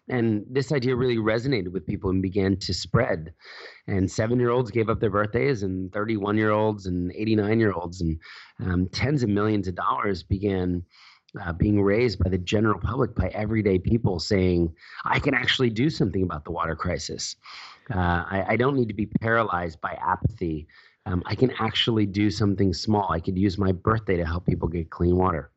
And 0.09 0.45
this 0.49 0.71
idea 0.71 0.95
really 0.95 1.17
resonated 1.17 1.73
with 1.73 1.87
people 1.87 2.11
and 2.11 2.23
began 2.23 2.57
to 2.59 2.73
spread. 2.73 3.33
And 3.87 4.11
seven 4.11 4.39
year 4.39 4.51
olds 4.51 4.71
gave 4.71 4.89
up 4.89 5.01
their 5.01 5.11
birthdays, 5.11 5.63
and 5.63 5.93
31 5.93 6.37
year 6.37 6.51
olds, 6.51 6.87
and 6.87 7.13
89 7.15 7.61
year 7.61 7.73
olds, 7.73 8.01
and 8.01 8.19
um, 8.61 8.89
tens 8.89 9.23
of 9.23 9.29
millions 9.29 9.69
of 9.69 9.75
dollars 9.75 10.23
began. 10.23 10.85
Uh, 11.43 11.53
being 11.53 11.83
raised 11.83 12.19
by 12.19 12.31
the 12.31 12.39
general 12.39 12.81
public, 12.81 13.15
by 13.15 13.27
everyday 13.35 13.79
people 13.79 14.19
saying, 14.19 14.73
I 15.05 15.19
can 15.19 15.35
actually 15.35 15.69
do 15.69 15.91
something 15.91 16.23
about 16.23 16.47
the 16.47 16.51
water 16.51 16.75
crisis. 16.75 17.37
Uh, 17.95 17.99
I, 17.99 18.45
I, 18.51 18.57
don't 18.57 18.75
need 18.75 18.89
to 18.89 18.95
be 18.95 19.05
paralyzed 19.05 19.79
by 19.83 19.99
apathy. 20.01 20.67
Um, 21.05 21.23
I 21.27 21.35
can 21.35 21.53
actually 21.59 22.07
do 22.07 22.31
something 22.31 22.73
small. 22.73 23.13
I 23.13 23.21
could 23.21 23.37
use 23.37 23.59
my 23.59 23.73
birthday 23.73 24.17
to 24.17 24.25
help 24.25 24.47
people 24.47 24.69
get 24.69 24.89
clean 24.89 25.17
water. 25.17 25.51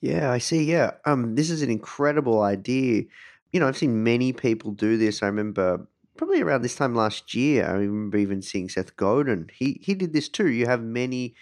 Yeah, 0.00 0.30
I 0.30 0.38
see. 0.38 0.64
Yeah. 0.64 0.92
Um, 1.04 1.34
this 1.34 1.50
is 1.50 1.62
an 1.62 1.70
incredible 1.70 2.42
idea 2.42 3.04
you 3.52 3.60
know, 3.60 3.68
I've 3.68 3.78
seen 3.78 4.02
many 4.02 4.32
people 4.32 4.72
do 4.72 4.96
this. 4.96 5.22
I 5.22 5.26
remember 5.26 5.86
probably 6.16 6.42
around 6.42 6.62
this 6.62 6.76
time 6.76 6.94
last 6.94 7.34
year. 7.34 7.66
I 7.66 7.72
remember 7.72 8.18
even 8.18 8.42
seeing 8.42 8.68
Seth 8.68 8.96
Godin. 8.96 9.48
He 9.54 9.80
he 9.82 9.94
did 9.94 10.12
this 10.12 10.28
too. 10.28 10.48
You 10.48 10.66
have 10.66 10.82
many, 10.82 11.34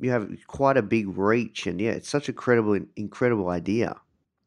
you 0.00 0.10
have 0.10 0.28
quite 0.46 0.76
a 0.76 0.82
big 0.82 1.16
reach, 1.16 1.66
and 1.66 1.80
yeah, 1.80 1.92
it's 1.92 2.08
such 2.08 2.28
a 2.28 2.32
credible, 2.32 2.78
incredible 2.96 3.48
idea. 3.48 3.96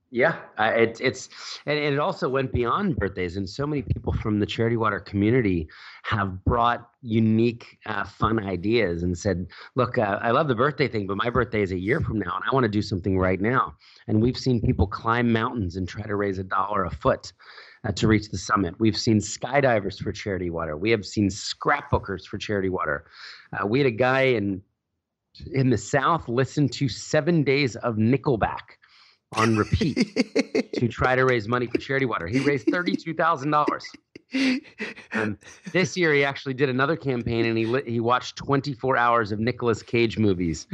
Yeah, 0.10 0.38
uh, 0.58 0.72
it, 0.74 1.02
it's 1.02 1.28
and, 1.66 1.78
it 1.78 2.00
also 2.00 2.30
went 2.30 2.54
beyond 2.54 2.96
birthdays, 2.96 3.36
and 3.36 3.50
so 3.50 3.68
many 3.68 3.82
people 3.82 4.14
from 4.14 4.40
the 4.40 4.46
Charity 4.46 4.78
Water 4.78 5.02
community 5.02 5.68
have 6.04 6.46
brought 6.46 6.90
unique, 7.02 7.78
uh, 7.86 8.06
fun 8.06 8.42
ideas 8.42 9.04
and 9.04 9.18
said, 9.18 9.48
"Look, 9.76 9.98
uh, 9.98 10.20
I 10.22 10.32
love 10.32 10.48
the 10.48 10.56
birthday 10.56 10.88
thing, 10.88 11.08
but 11.08 11.18
my 11.18 11.30
birthday 11.30 11.62
is 11.62 11.74
a 11.74 11.78
year 11.78 12.00
from 12.00 12.20
now, 12.20 12.38
and 12.38 12.44
I 12.50 12.54
want 12.54 12.64
to 12.64 12.70
do 12.70 12.82
something 12.82 13.20
right 13.20 13.42
now." 13.42 13.76
And 14.08 14.22
we've 14.22 14.38
seen 14.38 14.62
people 14.62 14.88
climb 14.88 15.34
mountains 15.34 15.76
and 15.76 15.90
try 15.90 16.04
to 16.04 16.16
raise 16.16 16.38
a 16.38 16.44
dollar 16.46 16.86
a 16.86 16.90
foot 16.90 17.34
uh, 17.84 17.92
to 17.92 18.08
reach 18.08 18.30
the 18.30 18.38
summit. 18.38 18.76
We've 18.80 18.98
seen 18.98 19.18
skydivers 19.18 20.02
for 20.02 20.14
Charity 20.14 20.50
Water. 20.50 20.78
We 20.78 20.92
have 20.92 21.06
seen 21.06 21.28
scrapbookers 21.28 22.26
for 22.26 22.38
Charity 22.38 22.70
Water. 22.70 23.08
Uh, 23.52 23.68
we 23.68 23.80
had 23.80 23.88
a 23.88 23.92
guy 23.92 24.22
in 24.22 24.62
in 25.52 25.70
the 25.70 25.78
South 25.78 26.30
listen 26.30 26.70
to 26.70 26.88
seven 26.88 27.44
days 27.44 27.76
of 27.76 27.98
Nickelback 27.98 28.78
on 29.34 29.58
repeat 29.58 30.74
to 30.76 30.88
try 30.90 31.16
to 31.16 31.26
raise 31.26 31.48
money 31.48 31.68
for 31.68 31.78
charity 31.78 32.06
water. 32.06 32.28
He 32.28 32.40
raised 32.40 32.68
thirty-two 32.68 33.14
thousand 33.14 33.52
dollars. 33.52 33.86
And 35.14 35.38
this 35.72 35.96
year, 35.96 36.14
he 36.14 36.26
actually 36.26 36.54
did 36.54 36.68
another 36.68 36.98
campaign, 36.98 37.46
and 37.46 37.58
he 37.58 37.66
li- 37.66 37.90
he 37.90 38.02
watched 38.02 38.36
24 38.36 38.98
hours 38.98 39.32
of 39.32 39.40
Nicolas 39.40 39.82
Cage 39.82 40.18
movies. 40.18 40.68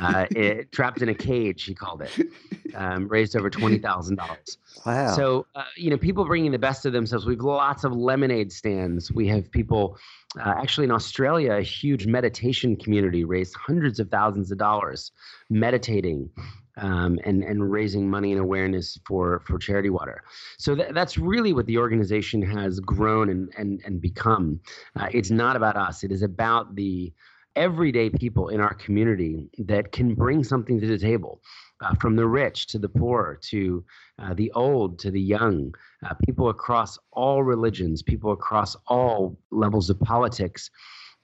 Uh, 0.00 0.24
it, 0.30 0.72
Trapped 0.72 1.02
in 1.02 1.10
a 1.10 1.14
cage, 1.14 1.64
he 1.64 1.74
called 1.74 2.00
it. 2.00 2.28
Um, 2.74 3.06
raised 3.08 3.36
over 3.36 3.50
twenty 3.50 3.78
thousand 3.78 4.16
dollars. 4.16 4.58
Wow! 4.86 5.14
So 5.14 5.46
uh, 5.54 5.64
you 5.76 5.90
know, 5.90 5.98
people 5.98 6.24
bringing 6.24 6.50
the 6.50 6.58
best 6.58 6.86
of 6.86 6.92
themselves. 6.92 7.26
We've 7.26 7.40
lots 7.40 7.84
of 7.84 7.92
lemonade 7.92 8.52
stands. 8.52 9.12
We 9.12 9.28
have 9.28 9.50
people. 9.50 9.98
Uh, 10.38 10.54
actually, 10.60 10.84
in 10.84 10.90
Australia, 10.90 11.52
a 11.52 11.62
huge 11.62 12.06
meditation 12.06 12.74
community 12.74 13.22
raised 13.24 13.54
hundreds 13.54 14.00
of 14.00 14.10
thousands 14.10 14.50
of 14.50 14.58
dollars 14.58 15.12
meditating 15.48 16.30
um, 16.76 17.18
and 17.24 17.42
and 17.42 17.70
raising 17.70 18.08
money 18.08 18.32
and 18.32 18.40
awareness 18.40 18.98
for 19.06 19.40
for 19.46 19.58
charity 19.58 19.90
water. 19.90 20.22
So 20.58 20.74
th- 20.74 20.90
that's 20.92 21.16
really 21.18 21.52
what 21.52 21.66
the 21.66 21.78
organization 21.78 22.42
has 22.42 22.80
grown 22.80 23.28
and 23.28 23.52
and 23.56 23.80
and 23.84 24.00
become. 24.00 24.60
Uh, 24.96 25.08
it's 25.12 25.30
not 25.30 25.56
about 25.56 25.76
us. 25.76 26.04
It 26.04 26.12
is 26.12 26.22
about 26.22 26.74
the 26.74 27.12
everyday 27.56 28.10
people 28.10 28.48
in 28.48 28.60
our 28.60 28.74
community 28.74 29.48
that 29.58 29.92
can 29.92 30.14
bring 30.14 30.42
something 30.42 30.80
to 30.80 30.86
the 30.86 30.98
table. 30.98 31.40
Uh, 31.80 31.92
from 32.00 32.14
the 32.14 32.26
rich 32.26 32.68
to 32.68 32.78
the 32.78 32.88
poor 32.88 33.38
to 33.42 33.84
uh, 34.22 34.32
the 34.32 34.50
old 34.52 34.96
to 34.96 35.10
the 35.10 35.20
young, 35.20 35.74
uh, 36.06 36.14
people 36.24 36.48
across 36.48 36.96
all 37.12 37.42
religions, 37.42 38.00
people 38.00 38.30
across 38.30 38.76
all 38.86 39.36
levels 39.50 39.90
of 39.90 39.98
politics, 40.00 40.70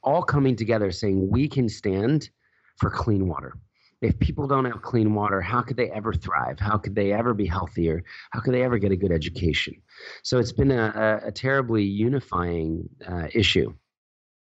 all 0.03 0.23
coming 0.23 0.57
together 0.57 0.91
saying 0.91 1.31
we 1.31 1.49
can 1.49 1.69
stand 1.69 2.29
for 2.77 2.91
clean 2.91 3.29
water. 3.29 3.55
If 4.01 4.19
people 4.19 4.47
don't 4.47 4.65
have 4.65 4.81
clean 4.81 5.15
water, 5.15 5.43
how 5.43 5.61
could 5.61 5.77
they 5.77 5.91
ever 5.91 6.15
thrive? 6.15 6.59
How 6.59 6.79
could 6.79 6.95
they 6.95 7.13
ever 7.13 7.35
be 7.35 7.47
healthier? 7.47 8.03
How 8.31 8.41
could 8.41 8.55
they 8.55 8.63
ever 8.63 8.79
get 8.79 8.93
a 8.93 8.97
good 8.97 9.13
education? 9.13 9.75
So 10.23 10.39
it's 10.39 10.53
been 10.53 10.71
a, 10.71 11.21
a, 11.25 11.29
a 11.29 11.33
terribly 11.33 11.85
unifying 11.85 12.89
uh, 13.07 13.29
issue. 13.35 13.75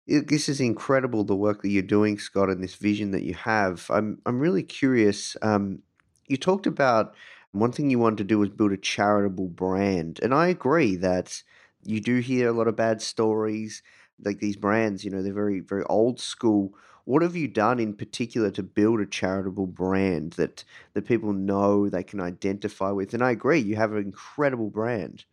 This 0.07 0.49
is 0.49 0.59
incredible 0.59 1.23
the 1.23 1.35
work 1.35 1.61
that 1.61 1.69
you're 1.69 1.83
doing, 1.83 2.19
Scott, 2.19 2.49
and 2.49 2.63
this 2.63 2.75
vision 2.75 3.11
that 3.11 3.23
you 3.23 3.33
have. 3.33 3.85
I'm 3.89 4.19
I'm 4.25 4.39
really 4.39 4.63
curious. 4.63 5.37
Um, 5.41 5.79
you 6.27 6.37
talked 6.37 6.67
about 6.67 7.15
one 7.51 7.71
thing 7.71 7.89
you 7.89 7.99
wanted 7.99 8.17
to 8.17 8.23
do 8.23 8.39
was 8.39 8.49
build 8.49 8.73
a 8.73 8.77
charitable 8.77 9.47
brand, 9.49 10.19
and 10.21 10.33
I 10.33 10.47
agree 10.47 10.95
that 10.97 11.41
you 11.83 12.01
do 12.01 12.19
hear 12.19 12.49
a 12.49 12.53
lot 12.53 12.67
of 12.67 12.75
bad 12.75 13.01
stories. 13.01 13.83
Like 14.23 14.39
these 14.39 14.57
brands, 14.57 15.05
you 15.05 15.11
know, 15.11 15.23
they're 15.23 15.33
very 15.33 15.61
very 15.61 15.83
old 15.85 16.19
school 16.19 16.73
what 17.05 17.21
have 17.21 17.35
you 17.35 17.47
done 17.47 17.79
in 17.79 17.93
particular 17.93 18.51
to 18.51 18.63
build 18.63 18.99
a 18.99 19.05
charitable 19.05 19.67
brand 19.67 20.33
that 20.33 20.63
that 20.93 21.07
people 21.07 21.33
know 21.33 21.89
they 21.89 22.03
can 22.03 22.19
identify 22.19 22.91
with? 22.91 23.13
And 23.13 23.23
I 23.23 23.31
agree, 23.31 23.59
you 23.59 23.75
have 23.75 23.93
an 23.93 23.99
incredible 23.99 24.69
brand. 24.69 25.25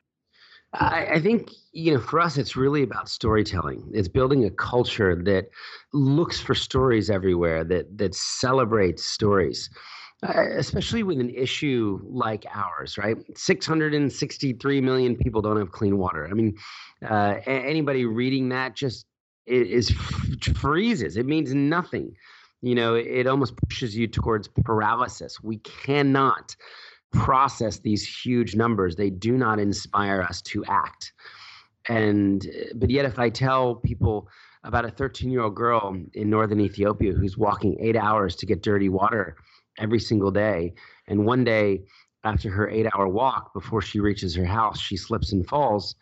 I, 0.75 1.07
I 1.15 1.21
think 1.21 1.51
you 1.73 1.95
know 1.95 2.01
for 2.01 2.21
us 2.21 2.37
it's 2.37 2.57
really 2.57 2.83
about 2.83 3.09
storytelling. 3.09 3.91
It's 3.93 4.09
building 4.09 4.45
a 4.45 4.51
culture 4.51 5.15
that 5.25 5.51
looks 5.93 6.41
for 6.41 6.55
stories 6.55 7.11
everywhere, 7.11 7.65
that 7.65 7.99
that 7.99 8.15
celebrates 8.15 9.05
stories. 9.05 9.71
Uh, 10.21 10.47
especially 10.57 11.05
with 11.05 11.21
an 11.21 11.31
issue 11.31 12.01
like 12.03 12.45
ours, 12.53 12.99
right? 12.99 13.17
663 13.39 14.81
million 14.81 15.15
people 15.15 15.41
don't 15.41 15.57
have 15.57 15.71
clean 15.71 15.97
water. 15.97 16.27
I 16.29 16.35
mean, 16.35 16.57
uh, 17.09 17.37
anybody 17.47 18.05
reading 18.05 18.49
that 18.49 18.75
just 18.75 19.07
is 19.49 19.91
freezes. 20.55 21.17
It 21.17 21.27
means 21.27 21.55
nothing. 21.55 22.15
You 22.61 22.75
know, 22.75 22.95
it 22.95 23.27
almost 23.27 23.57
pushes 23.57 23.97
you 23.97 24.09
towards 24.09 24.49
paralysis. 24.49 25.41
We 25.43 25.59
cannot 25.59 26.57
process 27.13 27.79
these 27.79 28.07
huge 28.07 28.57
numbers. 28.57 28.97
They 28.97 29.11
do 29.11 29.33
not 29.33 29.59
inspire 29.59 30.23
us 30.23 30.43
to 30.43 30.65
act. 30.67 31.13
And 31.89 32.47
but 32.75 32.91
yet, 32.91 33.05
if 33.05 33.19
I 33.19 33.31
tell 33.31 33.77
people 33.77 34.29
about 34.65 34.85
a 34.85 34.91
13 34.91 35.31
year 35.31 35.43
old 35.43 35.55
girl 35.55 35.97
in 36.15 36.29
northern 36.31 36.61
Ethiopia 36.61 37.13
who's 37.13 37.39
walking 37.39 37.77
eight 37.81 37.97
hours 37.97 38.37
to 38.37 38.47
get 38.47 38.63
dirty 38.63 38.89
water 38.89 39.37
every 39.79 40.01
single 40.01 40.31
day, 40.31 40.75
and 41.07 41.25
one 41.25 41.45
day 41.45 41.85
after 42.25 42.51
her 42.51 42.69
eight 42.69 42.87
hour 42.95 43.09
walk, 43.09 43.55
before 43.55 43.81
she 43.81 44.01
reaches 44.01 44.35
her 44.35 44.45
house, 44.45 44.81
she 44.81 44.97
slips 44.97 45.33
and 45.33 45.47
falls 45.47 45.95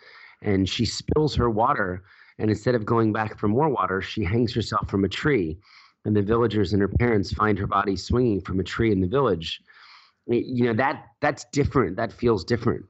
and 0.42 0.68
she 0.68 0.84
spills 0.84 1.34
her 1.34 1.50
water 1.50 2.02
and 2.38 2.50
instead 2.50 2.74
of 2.74 2.84
going 2.84 3.12
back 3.12 3.38
for 3.38 3.48
more 3.48 3.68
water, 3.68 4.00
she 4.00 4.24
hangs 4.24 4.54
herself 4.54 4.88
from 4.88 5.04
a 5.04 5.08
tree. 5.08 5.58
And 6.04 6.14
the 6.14 6.22
villagers 6.22 6.72
and 6.72 6.80
her 6.80 6.88
parents 6.88 7.32
find 7.32 7.58
her 7.58 7.66
body 7.66 7.96
swinging 7.96 8.40
from 8.40 8.60
a 8.60 8.64
tree 8.64 8.92
in 8.92 9.00
the 9.00 9.08
village. 9.08 9.60
You 10.28 10.66
know, 10.66 10.74
that 10.74 11.06
that's 11.20 11.44
different. 11.52 11.96
That 11.96 12.12
feels 12.12 12.44
different. 12.44 12.84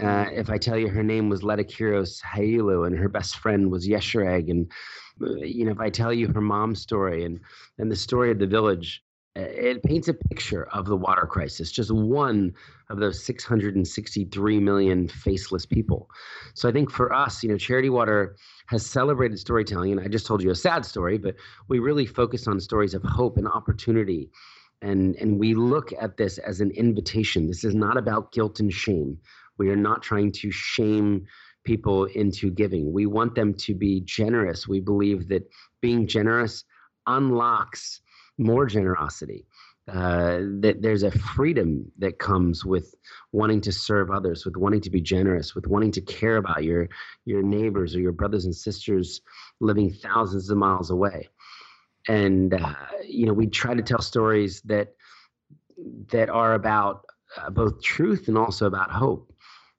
Uh, 0.00 0.26
if 0.32 0.50
I 0.50 0.58
tell 0.58 0.76
you 0.76 0.88
her 0.88 1.02
name 1.02 1.28
was 1.28 1.42
Letikiros 1.42 2.20
Hailu 2.22 2.86
and 2.86 2.98
her 2.98 3.08
best 3.08 3.36
friend 3.36 3.70
was 3.70 3.86
Yeshareg, 3.86 4.50
and 4.50 4.70
uh, 5.22 5.34
you 5.36 5.64
know, 5.64 5.72
if 5.72 5.78
I 5.78 5.88
tell 5.88 6.12
you 6.12 6.26
her 6.28 6.40
mom's 6.40 6.80
story 6.80 7.24
and 7.24 7.38
and 7.78 7.92
the 7.92 7.96
story 7.96 8.30
of 8.30 8.38
the 8.38 8.46
village, 8.46 9.03
it 9.36 9.82
paints 9.82 10.06
a 10.06 10.14
picture 10.14 10.68
of 10.72 10.86
the 10.86 10.96
water 10.96 11.26
crisis, 11.26 11.72
just 11.72 11.90
one 11.90 12.54
of 12.88 13.00
those 13.00 13.24
663 13.24 14.60
million 14.60 15.08
faceless 15.08 15.66
people. 15.66 16.08
So 16.54 16.68
I 16.68 16.72
think 16.72 16.90
for 16.90 17.12
us, 17.12 17.42
you 17.42 17.48
know, 17.48 17.58
Charity 17.58 17.90
Water 17.90 18.36
has 18.66 18.86
celebrated 18.86 19.38
storytelling. 19.38 19.92
And 19.92 20.00
I 20.00 20.06
just 20.06 20.26
told 20.26 20.42
you 20.42 20.50
a 20.50 20.54
sad 20.54 20.84
story, 20.84 21.18
but 21.18 21.34
we 21.68 21.80
really 21.80 22.06
focus 22.06 22.46
on 22.46 22.60
stories 22.60 22.94
of 22.94 23.02
hope 23.02 23.36
and 23.36 23.48
opportunity. 23.48 24.30
And, 24.82 25.16
and 25.16 25.38
we 25.38 25.54
look 25.54 25.92
at 26.00 26.16
this 26.16 26.38
as 26.38 26.60
an 26.60 26.70
invitation. 26.70 27.48
This 27.48 27.64
is 27.64 27.74
not 27.74 27.96
about 27.96 28.30
guilt 28.30 28.60
and 28.60 28.72
shame. 28.72 29.18
We 29.58 29.68
are 29.70 29.76
not 29.76 30.02
trying 30.02 30.30
to 30.32 30.50
shame 30.52 31.26
people 31.64 32.04
into 32.04 32.50
giving. 32.50 32.92
We 32.92 33.06
want 33.06 33.34
them 33.34 33.54
to 33.54 33.74
be 33.74 34.00
generous. 34.02 34.68
We 34.68 34.80
believe 34.80 35.28
that 35.28 35.48
being 35.80 36.06
generous 36.06 36.64
unlocks 37.06 38.00
more 38.38 38.66
generosity. 38.66 39.46
Uh, 39.86 40.38
that 40.60 40.76
there's 40.80 41.02
a 41.02 41.10
freedom 41.10 41.92
that 41.98 42.18
comes 42.18 42.64
with 42.64 42.94
wanting 43.32 43.60
to 43.60 43.70
serve 43.70 44.10
others, 44.10 44.46
with 44.46 44.56
wanting 44.56 44.80
to 44.80 44.88
be 44.88 45.02
generous, 45.02 45.54
with 45.54 45.66
wanting 45.66 45.92
to 45.92 46.00
care 46.00 46.38
about 46.38 46.64
your 46.64 46.88
your 47.26 47.42
neighbors 47.42 47.94
or 47.94 48.00
your 48.00 48.12
brothers 48.12 48.46
and 48.46 48.56
sisters 48.56 49.20
living 49.60 49.90
thousands 49.90 50.48
of 50.48 50.56
miles 50.56 50.90
away. 50.90 51.28
And 52.08 52.54
uh, 52.54 52.74
you 53.06 53.26
know, 53.26 53.34
we 53.34 53.46
try 53.46 53.74
to 53.74 53.82
tell 53.82 54.00
stories 54.00 54.62
that 54.62 54.94
that 56.08 56.30
are 56.30 56.54
about 56.54 57.04
uh, 57.36 57.50
both 57.50 57.82
truth 57.82 58.28
and 58.28 58.38
also 58.38 58.66
about 58.66 58.90
hope. 58.90 59.34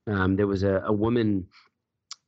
Um, 0.05 0.35
there 0.35 0.45
was 0.45 0.61
a, 0.61 0.83
a 0.85 0.93
woman 0.93 1.47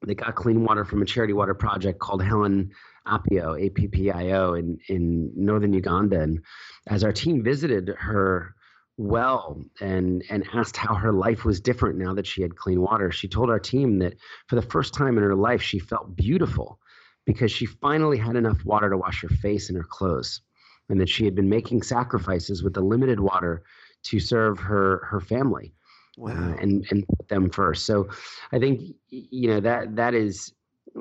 that 0.02 0.16
got 0.16 0.36
clean 0.36 0.64
water 0.64 0.86
from 0.86 1.02
a 1.02 1.06
charity 1.06 1.34
water 1.34 1.54
project 1.54 2.00
called 2.00 2.24
Helen 2.24 2.72
Appio, 3.08 3.60
A-P-P-I-O, 3.60 4.54
in, 4.54 4.78
in 4.88 5.32
northern 5.36 5.74
Uganda. 5.74 6.22
And 6.22 6.44
as 6.88 7.04
our 7.04 7.12
team 7.12 7.44
visited 7.44 7.90
her 7.98 8.54
well 8.98 9.62
and, 9.80 10.24
and 10.30 10.46
asked 10.54 10.78
how 10.78 10.96
her 10.96 11.14
life 11.14 11.46
was 11.46 11.62
different 11.62 11.98
now 11.98 12.14
that 12.14 12.28
she 12.28 12.42
had 12.42 12.56
clean 12.56 12.82
water, 12.82 13.12
she 13.12 13.28
told 13.28 13.50
our 13.50 13.60
team 13.60 14.00
that 14.00 14.16
for 14.48 14.56
the 14.56 14.62
first 14.62 14.94
time 14.94 15.18
in 15.18 15.24
her 15.24 15.36
life, 15.36 15.62
she 15.62 15.80
felt 15.80 16.16
beautiful 16.16 16.80
because 17.26 17.52
she 17.52 17.66
finally 17.66 18.18
had 18.18 18.36
enough 18.36 18.64
water 18.66 18.90
to 18.90 18.98
wash 18.98 19.22
her 19.22 19.30
face 19.30 19.70
and 19.70 19.78
her 19.78 19.84
clothes. 19.84 20.42
And 20.90 21.02
that 21.02 21.10
she 21.10 21.26
had 21.26 21.36
been 21.36 21.50
making 21.50 21.84
sacrifices 21.84 22.64
with 22.64 22.74
the 22.74 22.82
limited 22.82 23.20
water 23.20 23.64
to 24.04 24.22
serve 24.22 24.58
her, 24.60 25.06
her 25.06 25.20
family. 25.20 25.74
Wow. 26.18 26.32
Uh, 26.32 26.56
and 26.60 26.84
and 26.90 27.08
put 27.08 27.28
them 27.28 27.50
first. 27.52 27.86
So 27.86 28.10
I 28.52 28.58
think 28.58 28.96
you 29.10 29.50
know 29.50 29.60
that 29.60 29.96
that 29.98 30.16
is 30.16 30.52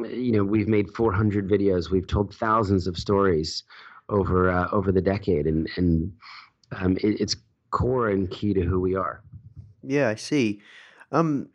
you 0.04 0.32
know 0.32 0.44
we've 0.44 0.68
made 0.68 0.90
400 0.90 1.48
videos. 1.48 1.90
We've 1.90 2.06
told 2.06 2.34
thousands 2.34 2.86
of 2.86 2.96
stories 2.96 3.62
over 4.08 4.50
uh, 4.50 4.68
over 4.70 4.92
the 4.92 5.00
decade 5.00 5.46
and 5.46 5.68
and 5.76 6.12
um, 6.72 6.96
it, 6.98 7.20
it's 7.20 7.36
core 7.70 8.08
and 8.08 8.30
key 8.30 8.54
to 8.54 8.62
who 8.62 8.80
we 8.80 8.94
are. 8.94 9.22
Yeah 9.82 10.08
i 10.08 10.14
see. 10.14 10.60
Um, 11.12 11.48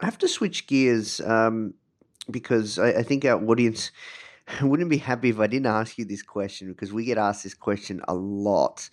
i 0.00 0.04
have 0.04 0.18
to 0.18 0.28
switch 0.28 0.66
gears 0.66 1.20
um, 1.20 1.74
because 2.30 2.78
I, 2.78 2.88
I, 2.88 3.02
think 3.02 3.24
our 3.24 3.42
audience 3.44 3.90
wouldn't 4.62 4.90
be 4.90 4.98
happy 4.98 5.30
if 5.30 5.40
i 5.40 5.46
didn't 5.46 5.66
ask 5.66 5.98
you 5.98 6.04
this 6.04 6.22
question 6.22 6.68
because 6.68 6.92
we 6.92 7.04
get 7.04 7.18
asked 7.18 7.42
this 7.42 7.54
question 7.54 8.00
a 8.08 8.14
lot. 8.14 8.88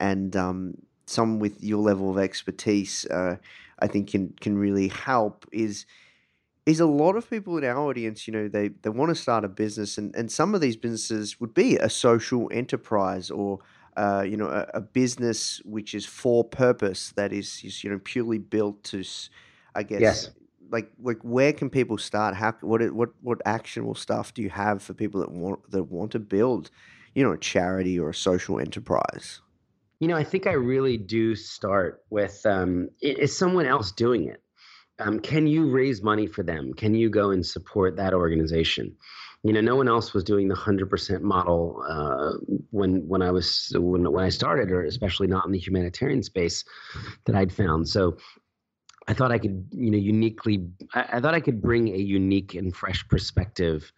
And 0.00 0.36
um, 0.36 0.74
some 1.06 1.40
with 1.40 1.62
your 1.62 1.80
level 1.80 2.10
of 2.10 2.18
expertise 2.18 3.06
uh, 3.06 3.36
i 3.80 3.86
think 3.86 4.10
can 4.10 4.34
can 4.40 4.56
really 4.56 4.88
help 4.88 5.46
is 5.52 5.86
is 6.68 6.80
a 6.80 6.86
lot 6.86 7.16
of 7.16 7.28
people 7.30 7.56
in 7.56 7.64
our 7.64 7.78
audience, 7.78 8.28
you 8.28 8.32
know, 8.32 8.46
they, 8.46 8.68
they 8.68 8.90
want 8.90 9.08
to 9.08 9.14
start 9.14 9.42
a 9.42 9.48
business, 9.48 9.96
and, 9.96 10.14
and 10.14 10.30
some 10.30 10.54
of 10.54 10.60
these 10.60 10.76
businesses 10.76 11.40
would 11.40 11.54
be 11.54 11.76
a 11.76 11.88
social 11.88 12.50
enterprise 12.52 13.30
or, 13.30 13.60
uh, 13.96 14.22
you 14.26 14.36
know, 14.36 14.48
a, 14.48 14.66
a, 14.74 14.80
business 14.80 15.62
which 15.64 15.94
is 15.94 16.04
for 16.04 16.44
purpose 16.44 17.12
that 17.16 17.32
is, 17.32 17.62
is, 17.64 17.82
you 17.82 17.90
know, 17.90 17.98
purely 18.04 18.36
built 18.36 18.84
to, 18.84 19.02
I 19.74 19.82
guess, 19.82 20.00
yes. 20.00 20.30
like 20.70 20.92
like 21.02 21.18
where 21.22 21.54
can 21.54 21.70
people 21.70 21.96
start? 21.96 22.34
How 22.34 22.52
what 22.60 22.92
what 22.92 23.10
what 23.22 23.40
actionable 23.46 23.94
stuff 23.94 24.34
do 24.34 24.42
you 24.42 24.50
have 24.50 24.82
for 24.82 24.94
people 24.94 25.20
that 25.20 25.32
want 25.32 25.68
that 25.70 25.84
want 25.84 26.12
to 26.12 26.20
build, 26.20 26.70
you 27.14 27.24
know, 27.24 27.32
a 27.32 27.38
charity 27.38 27.98
or 27.98 28.10
a 28.10 28.14
social 28.14 28.60
enterprise? 28.60 29.40
You 29.98 30.06
know, 30.06 30.16
I 30.16 30.22
think 30.22 30.46
I 30.46 30.52
really 30.52 30.96
do 30.96 31.34
start 31.34 32.04
with 32.10 32.44
um, 32.46 32.90
is 33.00 33.36
someone 33.36 33.66
else 33.66 33.90
doing 33.90 34.28
it 34.28 34.42
um, 34.98 35.20
can 35.20 35.46
you 35.46 35.70
raise 35.70 36.02
money 36.02 36.26
for 36.26 36.42
them? 36.42 36.72
Can 36.74 36.94
you 36.94 37.10
go 37.10 37.30
and 37.30 37.44
support 37.44 37.96
that 37.96 38.14
organization? 38.14 38.96
You 39.44 39.52
know, 39.52 39.60
no 39.60 39.76
one 39.76 39.88
else 39.88 40.12
was 40.12 40.24
doing 40.24 40.48
the 40.48 40.56
hundred 40.56 40.90
percent 40.90 41.22
model 41.22 41.82
uh, 41.88 42.32
when 42.70 43.06
when 43.06 43.22
I 43.22 43.30
was 43.30 43.72
when 43.76 44.10
when 44.10 44.24
I 44.24 44.30
started, 44.30 44.70
or 44.72 44.82
especially 44.82 45.28
not 45.28 45.46
in 45.46 45.52
the 45.52 45.58
humanitarian 45.58 46.22
space 46.22 46.64
that 47.26 47.36
I'd 47.36 47.52
found. 47.52 47.88
So 47.88 48.16
I 49.06 49.14
thought 49.14 49.30
I 49.30 49.38
could, 49.38 49.68
you 49.70 49.90
know, 49.92 49.98
uniquely. 49.98 50.68
I, 50.92 51.04
I 51.14 51.20
thought 51.20 51.34
I 51.34 51.40
could 51.40 51.62
bring 51.62 51.88
a 51.88 51.98
unique 51.98 52.54
and 52.54 52.74
fresh 52.74 53.06
perspective 53.06 53.92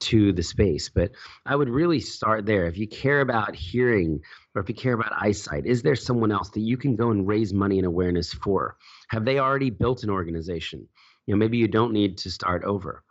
to 0.00 0.32
the 0.32 0.42
space. 0.42 0.88
But 0.88 1.12
I 1.46 1.56
would 1.56 1.68
really 1.68 2.00
start 2.00 2.46
there. 2.46 2.66
If 2.66 2.78
you 2.78 2.86
care 2.86 3.20
about 3.20 3.54
hearing 3.54 4.20
or 4.54 4.62
if 4.62 4.68
you 4.68 4.74
care 4.74 4.94
about 4.94 5.12
eyesight, 5.20 5.66
is 5.66 5.82
there 5.82 5.96
someone 5.96 6.32
else 6.32 6.50
that 6.50 6.60
you 6.60 6.76
can 6.76 6.96
go 6.96 7.10
and 7.10 7.26
raise 7.26 7.52
money 7.52 7.78
and 7.78 7.86
awareness 7.86 8.32
for? 8.32 8.76
Have 9.08 9.24
they 9.24 9.38
already 9.38 9.70
built 9.70 10.02
an 10.02 10.10
organization? 10.10 10.86
You 11.26 11.34
know, 11.34 11.38
maybe 11.38 11.58
you 11.58 11.68
don't 11.68 11.92
need 11.92 12.18
to 12.18 12.30
start 12.30 12.64
over. 12.64 13.02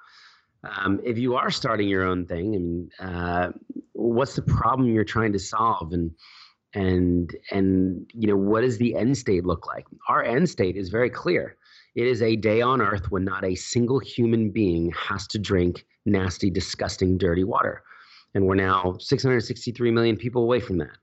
Um, 0.63 1.01
if 1.03 1.17
you 1.17 1.35
are 1.35 1.51
starting 1.51 1.89
your 1.89 2.05
own 2.05 2.25
thing, 2.25 2.55
and 2.55 2.91
uh, 2.99 3.51
what's 3.93 4.35
the 4.35 4.41
problem 4.41 4.93
you're 4.93 5.03
trying 5.03 5.33
to 5.33 5.39
solve 5.39 5.91
and 5.91 6.11
and 6.73 7.35
and 7.51 8.09
you 8.13 8.27
know 8.27 8.35
what 8.35 8.61
does 8.61 8.77
the 8.77 8.95
end 8.95 9.17
state 9.17 9.45
look 9.45 9.67
like 9.67 9.85
our 10.09 10.23
end 10.23 10.49
state 10.49 10.75
is 10.75 10.89
very 10.89 11.09
clear 11.09 11.55
it 11.95 12.07
is 12.07 12.21
a 12.21 12.35
day 12.35 12.61
on 12.61 12.81
earth 12.81 13.11
when 13.11 13.23
not 13.23 13.43
a 13.43 13.55
single 13.55 13.99
human 13.99 14.49
being 14.49 14.91
has 14.91 15.27
to 15.27 15.39
drink 15.39 15.85
nasty 16.05 16.49
disgusting 16.49 17.17
dirty 17.17 17.43
water. 17.43 17.83
And 18.33 18.47
we're 18.47 18.55
now 18.55 18.97
663 18.99 19.91
million 19.91 20.17
people 20.17 20.43
away 20.43 20.59
from 20.59 20.77
that 20.79 20.97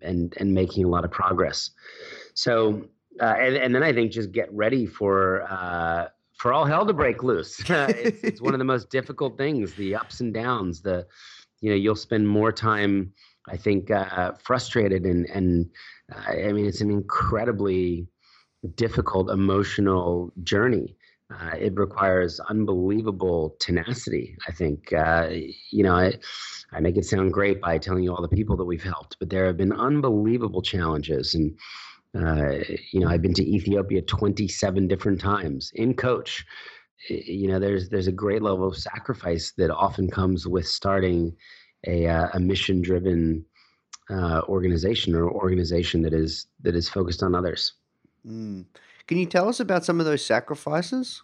and 0.00 0.34
and 0.38 0.54
making 0.54 0.84
a 0.84 0.88
lot 0.88 1.04
of 1.04 1.10
progress. 1.10 1.70
So 2.34 2.88
uh, 3.20 3.34
and, 3.38 3.56
and 3.56 3.74
then 3.74 3.82
i 3.82 3.92
think 3.92 4.12
just 4.12 4.32
get 4.32 4.50
ready 4.52 4.86
for 4.86 5.42
uh, 5.42 6.08
for 6.38 6.54
all 6.54 6.64
hell 6.64 6.86
to 6.86 6.94
break 6.94 7.22
loose. 7.22 7.62
It's, 7.70 8.24
it's 8.24 8.40
one 8.40 8.54
of 8.54 8.58
the 8.58 8.64
most 8.64 8.88
difficult 8.90 9.36
things 9.36 9.74
the 9.74 9.94
ups 9.94 10.20
and 10.20 10.32
downs 10.32 10.80
the 10.80 11.06
you 11.60 11.70
know 11.70 11.76
you'll 11.76 11.96
spend 11.96 12.28
more 12.28 12.50
time 12.50 13.12
I 13.48 13.56
think 13.56 13.90
uh, 13.90 14.32
frustrated 14.32 15.04
and 15.04 15.26
and 15.30 15.68
uh, 16.12 16.46
I 16.48 16.52
mean 16.52 16.66
it's 16.66 16.80
an 16.80 16.90
incredibly 16.90 18.06
difficult 18.68 19.30
emotional 19.30 20.32
journey. 20.42 20.96
Uh, 21.32 21.54
it 21.56 21.72
requires 21.76 22.40
unbelievable 22.40 23.56
tenacity. 23.60 24.36
I 24.48 24.52
think 24.52 24.92
uh, 24.92 25.28
you 25.70 25.84
know 25.84 25.94
I, 25.94 26.14
I 26.72 26.80
make 26.80 26.96
it 26.96 27.04
sound 27.04 27.32
great 27.32 27.60
by 27.60 27.78
telling 27.78 28.02
you 28.02 28.14
all 28.14 28.22
the 28.22 28.28
people 28.28 28.56
that 28.56 28.64
we've 28.64 28.82
helped, 28.82 29.16
but 29.20 29.30
there 29.30 29.46
have 29.46 29.56
been 29.56 29.72
unbelievable 29.72 30.62
challenges 30.62 31.34
and. 31.34 31.56
Uh, 32.12 32.58
you 32.90 32.98
know, 32.98 33.06
I've 33.06 33.22
been 33.22 33.34
to 33.34 33.48
Ethiopia 33.48 34.02
27 34.02 34.88
different 34.88 35.20
times 35.20 35.70
in 35.76 35.94
coach. 35.94 36.44
You 37.08 37.46
know, 37.46 37.60
there's 37.60 37.88
there's 37.88 38.08
a 38.08 38.12
great 38.12 38.42
level 38.42 38.66
of 38.66 38.76
sacrifice 38.76 39.52
that 39.58 39.70
often 39.70 40.10
comes 40.10 40.44
with 40.44 40.66
starting 40.66 41.36
a, 41.86 42.08
uh, 42.08 42.30
a 42.34 42.40
mission 42.40 42.82
driven 42.82 43.44
uh, 44.10 44.42
organization 44.48 45.14
or 45.14 45.30
organization 45.30 46.02
that 46.02 46.12
is 46.12 46.46
that 46.62 46.74
is 46.74 46.88
focused 46.88 47.22
on 47.22 47.34
others. 47.34 47.74
Mm. 48.26 48.66
Can 49.06 49.18
you 49.18 49.26
tell 49.26 49.48
us 49.48 49.60
about 49.60 49.84
some 49.84 50.00
of 50.00 50.06
those 50.06 50.24
sacrifices? 50.24 51.22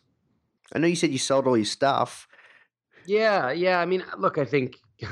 I 0.75 0.79
know 0.79 0.87
you 0.87 0.97
said 0.97 1.11
you 1.11 1.19
sold 1.19 1.47
all 1.47 1.57
your 1.57 1.67
stuff. 1.67 2.29
Yeah, 3.07 3.53
yeah. 3.53 3.79
I 3.79 3.87
mean, 3.87 4.05
look, 4.19 4.39
I 4.39 4.45
think 4.45 4.77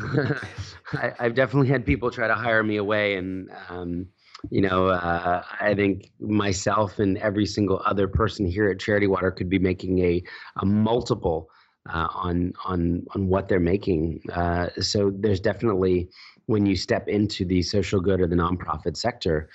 I, 0.93 1.13
have 1.19 1.35
definitely 1.35 1.69
had 1.69 1.87
people 1.87 2.11
try 2.11 2.27
to 2.27 2.35
hire 2.35 2.63
me 2.63 2.77
away, 2.77 3.15
and 3.15 3.51
um, 3.69 4.07
you 4.51 4.61
know, 4.61 4.89
uh, 4.89 5.43
I 5.61 5.75
think 5.75 6.11
myself 6.19 6.99
and 6.99 7.19
every 7.19 7.47
single 7.47 7.81
other 7.85 8.09
person 8.09 8.47
here 8.47 8.69
at 8.69 8.81
Charity 8.81 9.07
Water 9.07 9.31
could 9.31 9.49
be 9.49 9.59
making 9.59 10.01
a, 10.01 10.23
a 10.57 10.67
multiple 10.67 11.49
uh, 11.89 12.09
on 12.13 12.53
on 12.65 13.05
on 13.15 13.29
what 13.29 13.49
they're 13.49 13.61
making. 13.61 14.23
Uh, 14.33 14.69
so 14.81 15.13
there's 15.15 15.41
definitely 15.41 16.09
when 16.47 16.67
you 16.67 16.77
step 16.77 17.09
into 17.09 17.45
the 17.45 17.63
social 17.63 18.01
good 18.01 18.21
or 18.21 18.27
the 18.27 18.37
nonprofit 18.37 18.97
sector, 18.97 19.49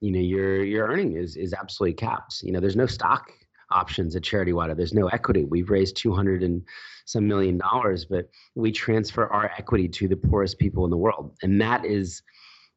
you 0.00 0.12
know 0.12 0.20
your 0.20 0.64
your 0.64 0.88
earning 0.88 1.16
is 1.16 1.36
is 1.36 1.54
absolutely 1.54 1.94
capped. 1.94 2.42
You 2.42 2.52
know 2.52 2.60
there's 2.60 2.76
no 2.76 2.86
stock 2.86 3.32
options 3.70 4.16
at 4.16 4.22
Charity 4.22 4.52
Water. 4.52 4.74
There's 4.74 4.94
no 4.94 5.08
equity. 5.08 5.44
We've 5.44 5.70
raised 5.70 5.96
200 5.96 6.42
and 6.42 6.62
some 7.06 7.26
million 7.26 7.58
dollars, 7.58 8.04
but 8.04 8.28
we 8.54 8.72
transfer 8.72 9.26
our 9.26 9.50
equity 9.56 9.88
to 9.88 10.08
the 10.08 10.16
poorest 10.16 10.58
people 10.58 10.84
in 10.84 10.90
the 10.90 10.96
world, 10.96 11.36
and 11.42 11.60
that 11.60 11.84
is 11.84 12.22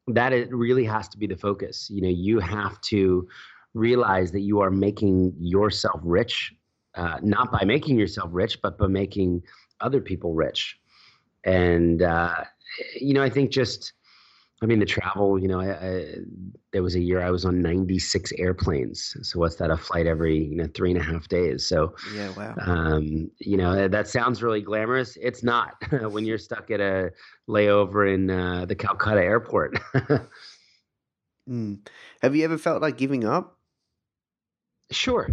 that 0.08 0.32
it 0.32 0.54
really 0.54 0.84
has 0.84 1.08
to 1.08 1.18
be 1.18 1.26
the 1.26 1.36
focus. 1.36 1.88
You 1.90 2.02
know 2.02 2.08
you 2.08 2.38
have 2.40 2.80
to 2.82 3.26
realize 3.74 4.30
that 4.32 4.42
you 4.42 4.60
are 4.60 4.70
making 4.70 5.34
yourself 5.38 6.00
rich 6.04 6.52
uh, 6.94 7.18
not 7.22 7.50
by 7.50 7.64
making 7.64 7.98
yourself 7.98 8.30
rich, 8.32 8.60
but 8.62 8.78
by 8.78 8.86
making 8.86 9.42
other 9.80 10.00
people 10.00 10.34
rich. 10.34 10.78
And 11.44 12.02
uh, 12.02 12.44
you 12.96 13.14
know, 13.14 13.22
I 13.22 13.30
think 13.30 13.50
just, 13.50 13.92
I 14.64 14.66
mean, 14.66 14.78
the 14.78 14.86
travel. 14.86 15.38
You 15.38 15.46
know, 15.46 15.60
I, 15.60 15.72
I, 15.72 16.14
there 16.72 16.82
was 16.82 16.94
a 16.94 17.00
year 17.00 17.20
I 17.20 17.30
was 17.30 17.44
on 17.44 17.60
96 17.60 18.32
airplanes. 18.38 19.14
So 19.20 19.38
what's 19.38 19.56
that? 19.56 19.70
A 19.70 19.76
flight 19.76 20.06
every 20.06 20.38
you 20.42 20.56
know 20.56 20.66
three 20.74 20.90
and 20.90 20.98
a 20.98 21.02
half 21.02 21.28
days. 21.28 21.66
So 21.66 21.94
yeah, 22.14 22.30
wow. 22.34 22.54
Um, 22.58 23.30
you 23.38 23.58
know, 23.58 23.86
that 23.86 24.08
sounds 24.08 24.42
really 24.42 24.62
glamorous. 24.62 25.18
It's 25.20 25.42
not 25.42 25.74
when 26.10 26.24
you're 26.24 26.38
stuck 26.38 26.70
at 26.70 26.80
a 26.80 27.12
layover 27.46 28.12
in 28.12 28.30
uh, 28.30 28.64
the 28.64 28.74
Calcutta 28.74 29.20
airport. 29.20 29.78
mm. 31.48 31.78
Have 32.22 32.34
you 32.34 32.44
ever 32.44 32.56
felt 32.56 32.80
like 32.80 32.96
giving 32.96 33.24
up? 33.24 33.58
Sure, 34.90 35.28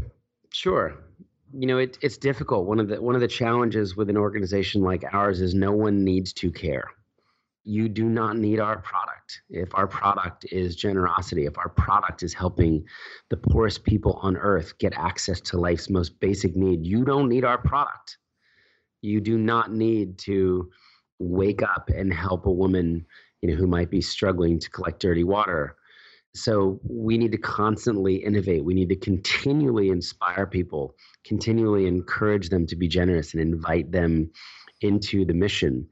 sure 0.51 0.97
you 1.53 1.67
know 1.67 1.77
it, 1.77 1.97
it's 2.01 2.17
difficult 2.17 2.65
one 2.65 2.79
of 2.79 2.87
the 2.87 3.01
one 3.01 3.13
of 3.13 3.19
the 3.19 3.27
challenges 3.27 3.97
with 3.97 4.09
an 4.09 4.15
organization 4.15 4.81
like 4.81 5.03
ours 5.13 5.41
is 5.41 5.53
no 5.53 5.73
one 5.73 6.01
needs 6.01 6.31
to 6.31 6.49
care 6.49 6.89
you 7.65 7.89
do 7.89 8.05
not 8.05 8.37
need 8.37 8.57
our 8.57 8.77
product 8.77 9.10
if 9.49 9.73
our 9.75 9.87
product 9.87 10.45
is 10.51 10.75
generosity 10.75 11.45
if 11.45 11.57
our 11.57 11.69
product 11.69 12.23
is 12.23 12.33
helping 12.33 12.83
the 13.29 13.37
poorest 13.37 13.83
people 13.83 14.19
on 14.21 14.37
earth 14.37 14.77
get 14.77 14.93
access 14.95 15.39
to 15.41 15.57
life's 15.57 15.89
most 15.89 16.19
basic 16.19 16.55
need 16.55 16.85
you 16.85 17.03
don't 17.03 17.29
need 17.29 17.45
our 17.45 17.57
product 17.57 18.17
you 19.01 19.19
do 19.19 19.37
not 19.37 19.71
need 19.71 20.17
to 20.17 20.69
wake 21.19 21.61
up 21.61 21.89
and 21.89 22.13
help 22.13 22.45
a 22.45 22.51
woman 22.51 23.05
you 23.41 23.49
know 23.49 23.55
who 23.55 23.67
might 23.67 23.89
be 23.89 24.01
struggling 24.01 24.59
to 24.59 24.69
collect 24.69 24.99
dirty 24.99 25.23
water 25.23 25.75
so 26.33 26.79
we 26.87 27.17
need 27.17 27.33
to 27.33 27.37
constantly 27.37 28.15
innovate. 28.15 28.63
We 28.63 28.73
need 28.73 28.89
to 28.89 28.95
continually 28.95 29.89
inspire 29.89 30.47
people, 30.47 30.95
continually 31.25 31.87
encourage 31.87 32.49
them 32.49 32.65
to 32.67 32.75
be 32.75 32.87
generous 32.87 33.33
and 33.33 33.41
invite 33.41 33.91
them 33.91 34.31
into 34.81 35.25
the 35.25 35.33
mission. 35.33 35.87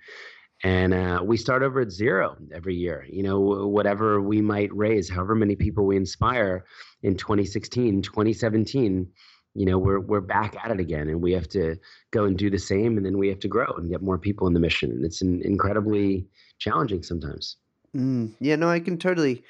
And 0.64 0.94
uh, 0.94 1.22
we 1.24 1.38
start 1.38 1.64
over 1.64 1.80
at 1.82 1.92
zero 1.92 2.36
every 2.54 2.76
year. 2.76 3.06
You 3.10 3.24
know, 3.24 3.40
whatever 3.40 4.22
we 4.22 4.42
might 4.42 4.76
raise, 4.76 5.10
however 5.10 5.36
many 5.36 5.56
people 5.56 5.86
we 5.86 5.96
inspire 5.96 6.66
in 7.02 7.16
2016, 7.16 8.02
2017, 8.02 9.08
you 9.56 9.66
know, 9.66 9.78
we're 9.78 10.00
we're 10.00 10.22
back 10.22 10.56
at 10.64 10.72
it 10.72 10.80
again, 10.80 11.08
and 11.08 11.22
we 11.22 11.32
have 11.32 11.48
to 11.50 11.76
go 12.12 12.26
and 12.26 12.38
do 12.38 12.50
the 12.50 12.60
same, 12.60 12.98
and 12.98 13.06
then 13.06 13.18
we 13.18 13.30
have 13.30 13.40
to 13.40 13.48
grow 13.48 13.72
and 13.78 13.90
get 13.90 14.02
more 14.02 14.18
people 14.18 14.48
in 14.48 14.54
the 14.54 14.60
mission. 14.60 14.92
And 14.92 15.04
it's 15.06 15.22
an 15.22 15.42
incredibly 15.44 16.28
challenging 16.60 17.04
sometimes. 17.04 17.58
Mm, 17.96 18.36
yeah, 18.40 18.56
no, 18.56 18.70
I 18.70 18.80
can 18.80 18.98
totally 18.98 19.44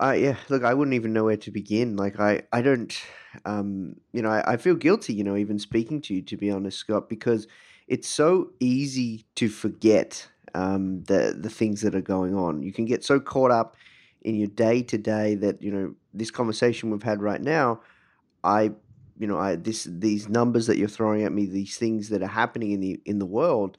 uh, 0.00 0.12
yeah, 0.12 0.36
look, 0.48 0.64
I 0.64 0.72
wouldn't 0.72 0.94
even 0.94 1.12
know 1.12 1.24
where 1.24 1.36
to 1.36 1.50
begin. 1.50 1.96
Like, 1.96 2.18
I, 2.18 2.42
I 2.52 2.62
don't, 2.62 2.98
um, 3.44 3.96
you 4.12 4.22
know, 4.22 4.30
I, 4.30 4.52
I 4.52 4.56
feel 4.56 4.74
guilty, 4.74 5.12
you 5.12 5.22
know, 5.22 5.36
even 5.36 5.58
speaking 5.58 6.00
to 6.02 6.14
you, 6.14 6.22
to 6.22 6.36
be 6.38 6.50
honest, 6.50 6.78
Scott, 6.78 7.10
because 7.10 7.46
it's 7.90 8.08
so 8.08 8.50
easy 8.60 9.26
to 9.34 9.50
forget 9.50 10.26
um, 10.54 11.02
the 11.04 11.36
the 11.38 11.50
things 11.50 11.82
that 11.82 11.94
are 11.94 12.00
going 12.00 12.34
on. 12.34 12.62
You 12.62 12.72
can 12.72 12.86
get 12.86 13.04
so 13.04 13.20
caught 13.20 13.50
up 13.50 13.76
in 14.22 14.36
your 14.36 14.48
day 14.48 14.82
to 14.82 14.96
day 14.96 15.34
that 15.34 15.62
you 15.62 15.70
know 15.70 15.94
this 16.14 16.30
conversation 16.30 16.90
we've 16.90 17.02
had 17.02 17.20
right 17.20 17.42
now. 17.42 17.80
I, 18.42 18.72
you 19.18 19.26
know, 19.26 19.38
I 19.38 19.56
this 19.56 19.86
these 19.90 20.28
numbers 20.28 20.66
that 20.68 20.78
you're 20.78 20.88
throwing 20.88 21.24
at 21.24 21.32
me, 21.32 21.44
these 21.44 21.76
things 21.76 22.08
that 22.08 22.22
are 22.22 22.28
happening 22.28 22.70
in 22.70 22.80
the 22.80 23.00
in 23.04 23.18
the 23.18 23.26
world. 23.26 23.76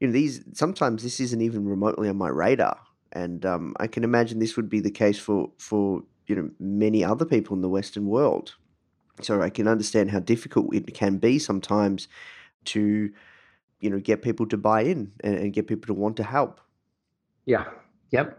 You 0.00 0.08
know, 0.08 0.12
these 0.12 0.42
sometimes 0.54 1.04
this 1.04 1.20
isn't 1.20 1.42
even 1.42 1.68
remotely 1.68 2.08
on 2.08 2.16
my 2.16 2.30
radar 2.30 2.80
and 3.12 3.44
um, 3.44 3.74
I 3.78 3.86
can 3.86 4.04
imagine 4.04 4.38
this 4.38 4.56
would 4.56 4.68
be 4.68 4.80
the 4.80 4.90
case 4.90 5.18
for 5.18 5.50
for 5.58 6.02
you 6.26 6.36
know 6.36 6.50
many 6.58 7.04
other 7.04 7.24
people 7.24 7.56
in 7.56 7.62
the 7.62 7.68
Western 7.68 8.06
world. 8.06 8.54
So 9.22 9.42
I 9.42 9.50
can 9.50 9.68
understand 9.68 10.10
how 10.10 10.20
difficult 10.20 10.74
it 10.74 10.94
can 10.94 11.18
be 11.18 11.38
sometimes 11.38 12.08
to 12.66 13.10
you 13.80 13.90
know 13.90 13.98
get 13.98 14.22
people 14.22 14.46
to 14.46 14.56
buy 14.56 14.82
in 14.82 15.12
and, 15.22 15.36
and 15.36 15.52
get 15.52 15.66
people 15.66 15.86
to 15.86 15.94
want 15.94 16.16
to 16.16 16.22
help. 16.22 16.60
Yeah. 17.46 17.64
Yep. 18.10 18.38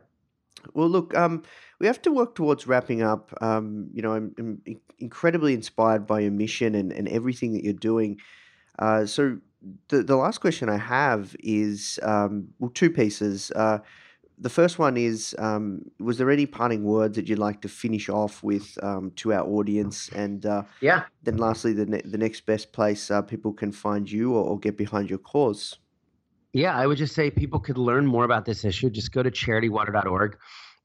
Well, 0.73 0.89
look, 0.89 1.15
um, 1.15 1.43
we 1.79 1.87
have 1.87 2.01
to 2.03 2.11
work 2.11 2.35
towards 2.35 2.67
wrapping 2.67 3.01
up. 3.01 3.33
Um, 3.41 3.89
you 3.93 4.01
know, 4.01 4.13
I'm, 4.13 4.35
I'm, 4.37 4.61
incredibly 4.99 5.55
inspired 5.55 6.05
by 6.05 6.19
your 6.19 6.31
mission 6.31 6.75
and, 6.75 6.91
and 6.91 7.07
everything 7.07 7.53
that 7.53 7.63
you're 7.63 7.73
doing. 7.73 8.19
Uh, 8.77 9.05
so, 9.05 9.39
the, 9.89 10.03
the 10.03 10.15
last 10.15 10.39
question 10.39 10.69
I 10.69 10.77
have 10.77 11.35
is 11.39 11.99
um, 12.03 12.49
well, 12.59 12.71
two 12.73 12.89
pieces. 12.89 13.51
Uh, 13.55 13.79
the 14.41 14.49
first 14.49 14.79
one 14.79 14.97
is 14.97 15.35
um, 15.37 15.83
was 15.99 16.17
there 16.17 16.29
any 16.31 16.45
parting 16.45 16.83
words 16.83 17.15
that 17.15 17.29
you'd 17.29 17.39
like 17.39 17.61
to 17.61 17.69
finish 17.69 18.09
off 18.09 18.43
with 18.43 18.77
um, 18.83 19.11
to 19.17 19.33
our 19.33 19.47
audience? 19.47 20.09
And 20.09 20.45
uh, 20.45 20.63
yeah. 20.81 21.03
then 21.23 21.37
lastly 21.37 21.73
the, 21.73 21.85
ne- 21.85 22.01
the 22.03 22.17
next 22.17 22.45
best 22.45 22.73
place 22.73 23.11
uh, 23.11 23.21
people 23.21 23.53
can 23.53 23.71
find 23.71 24.11
you 24.11 24.33
or, 24.33 24.43
or, 24.43 24.59
get 24.59 24.77
behind 24.77 25.09
your 25.09 25.19
cause. 25.19 25.77
Yeah 26.53 26.75
i 26.75 26.85
would 26.85 26.97
just 26.97 27.15
say 27.15 27.31
people 27.31 27.59
could 27.61 27.77
learn 27.77 28.05
more 28.05 28.25
about 28.25 28.45
this 28.45 28.65
issue. 28.65 28.89
Just 28.89 29.13
go 29.13 29.23
to 29.23 29.31
charitywater.org 29.31 30.37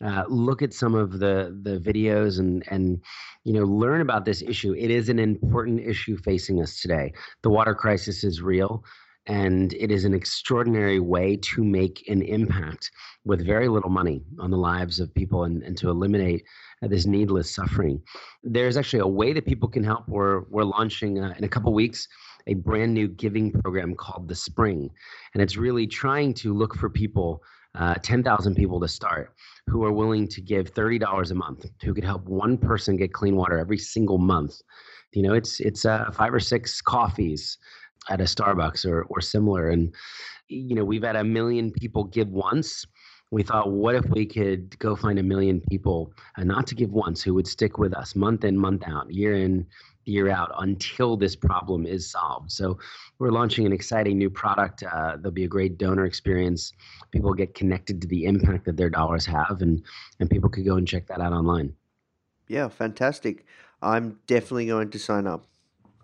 uh, 0.04 0.24
look 0.28 0.62
at 0.62 0.74
some 0.74 0.94
of 0.94 1.18
the 1.18 1.56
the 1.62 1.78
videos 1.78 2.38
and 2.38 2.62
and 2.68 3.00
you 3.44 3.52
know 3.52 3.64
learn 3.64 4.00
about 4.00 4.24
this 4.24 4.42
issue. 4.42 4.74
It 4.74 4.90
is 4.90 5.08
an 5.08 5.18
important 5.18 5.80
issue 5.80 6.16
facing 6.18 6.60
us 6.60 6.80
today. 6.80 7.12
The 7.42 7.50
water 7.50 7.74
crisis 7.74 8.22
is 8.22 8.42
real 8.42 8.84
and 9.26 9.72
it 9.74 9.90
is 9.90 10.04
an 10.04 10.14
extraordinary 10.14 11.00
way 11.00 11.36
to 11.36 11.64
make 11.64 12.04
an 12.08 12.22
impact 12.22 12.90
with 13.24 13.44
very 13.44 13.68
little 13.68 13.90
money 13.90 14.22
on 14.38 14.50
the 14.50 14.56
lives 14.56 15.00
of 15.00 15.12
people 15.14 15.44
and, 15.44 15.62
and 15.62 15.76
to 15.78 15.90
eliminate 15.90 16.44
uh, 16.82 16.88
this 16.88 17.06
needless 17.06 17.52
suffering. 17.52 18.00
There's 18.44 18.76
actually 18.76 19.00
a 19.00 19.06
way 19.06 19.32
that 19.32 19.46
people 19.46 19.68
can 19.68 19.82
help. 19.82 20.08
We're, 20.08 20.42
we're 20.48 20.64
launching 20.64 21.18
uh, 21.18 21.34
in 21.36 21.44
a 21.44 21.48
couple 21.48 21.72
weeks 21.74 22.06
a 22.46 22.54
brand 22.54 22.94
new 22.94 23.08
giving 23.08 23.50
program 23.50 23.96
called 23.96 24.28
The 24.28 24.34
Spring. 24.36 24.88
And 25.34 25.42
it's 25.42 25.56
really 25.56 25.86
trying 25.86 26.32
to 26.34 26.54
look 26.54 26.76
for 26.76 26.88
people 26.88 27.42
uh, 27.74 27.94
10,000 28.02 28.54
people 28.54 28.80
to 28.80 28.88
start 28.88 29.34
who 29.66 29.84
are 29.84 29.92
willing 29.92 30.28
to 30.28 30.40
give 30.40 30.72
$30 30.72 31.30
a 31.30 31.34
month, 31.34 31.66
who 31.82 31.92
could 31.92 32.04
help 32.04 32.24
one 32.24 32.56
person 32.56 32.96
get 32.96 33.12
clean 33.12 33.36
water 33.36 33.58
every 33.58 33.78
single 33.78 34.18
month. 34.18 34.54
You 35.12 35.22
know, 35.22 35.34
it's 35.34 35.60
it's 35.60 35.84
uh, 35.86 36.10
five 36.12 36.34
or 36.34 36.40
six 36.40 36.82
coffees 36.82 37.56
at 38.08 38.20
a 38.20 38.24
Starbucks 38.24 38.86
or 38.86 39.04
or 39.04 39.20
similar, 39.20 39.68
and 39.70 39.94
you 40.48 40.74
know 40.74 40.84
we've 40.84 41.02
had 41.02 41.16
a 41.16 41.24
million 41.24 41.70
people 41.70 42.04
give 42.04 42.28
once. 42.28 42.86
We 43.32 43.42
thought, 43.42 43.72
what 43.72 43.96
if 43.96 44.04
we 44.10 44.24
could 44.24 44.78
go 44.78 44.94
find 44.94 45.18
a 45.18 45.22
million 45.22 45.60
people, 45.68 46.12
and 46.36 46.46
not 46.46 46.66
to 46.68 46.74
give 46.76 46.92
once, 46.92 47.22
who 47.22 47.34
would 47.34 47.48
stick 47.48 47.76
with 47.76 47.92
us 47.92 48.14
month 48.14 48.44
in, 48.44 48.56
month 48.56 48.84
out, 48.86 49.12
year 49.12 49.34
in, 49.34 49.66
year 50.04 50.30
out 50.30 50.52
until 50.58 51.16
this 51.16 51.34
problem 51.34 51.86
is 51.86 52.08
solved. 52.08 52.52
So 52.52 52.78
we're 53.18 53.32
launching 53.32 53.66
an 53.66 53.72
exciting 53.72 54.16
new 54.16 54.30
product. 54.30 54.84
Uh, 54.84 55.16
there'll 55.16 55.32
be 55.32 55.44
a 55.44 55.48
great 55.48 55.76
donor 55.76 56.04
experience. 56.04 56.72
People 57.10 57.34
get 57.34 57.54
connected 57.54 58.00
to 58.02 58.06
the 58.06 58.24
impact 58.26 58.64
that 58.66 58.76
their 58.76 58.90
dollars 58.90 59.26
have, 59.26 59.60
and 59.60 59.82
and 60.20 60.30
people 60.30 60.48
could 60.48 60.64
go 60.64 60.76
and 60.76 60.86
check 60.86 61.06
that 61.08 61.20
out 61.20 61.32
online. 61.32 61.74
Yeah, 62.48 62.68
fantastic. 62.68 63.44
I'm 63.82 64.20
definitely 64.26 64.66
going 64.66 64.90
to 64.90 64.98
sign 64.98 65.26
up. 65.26 65.46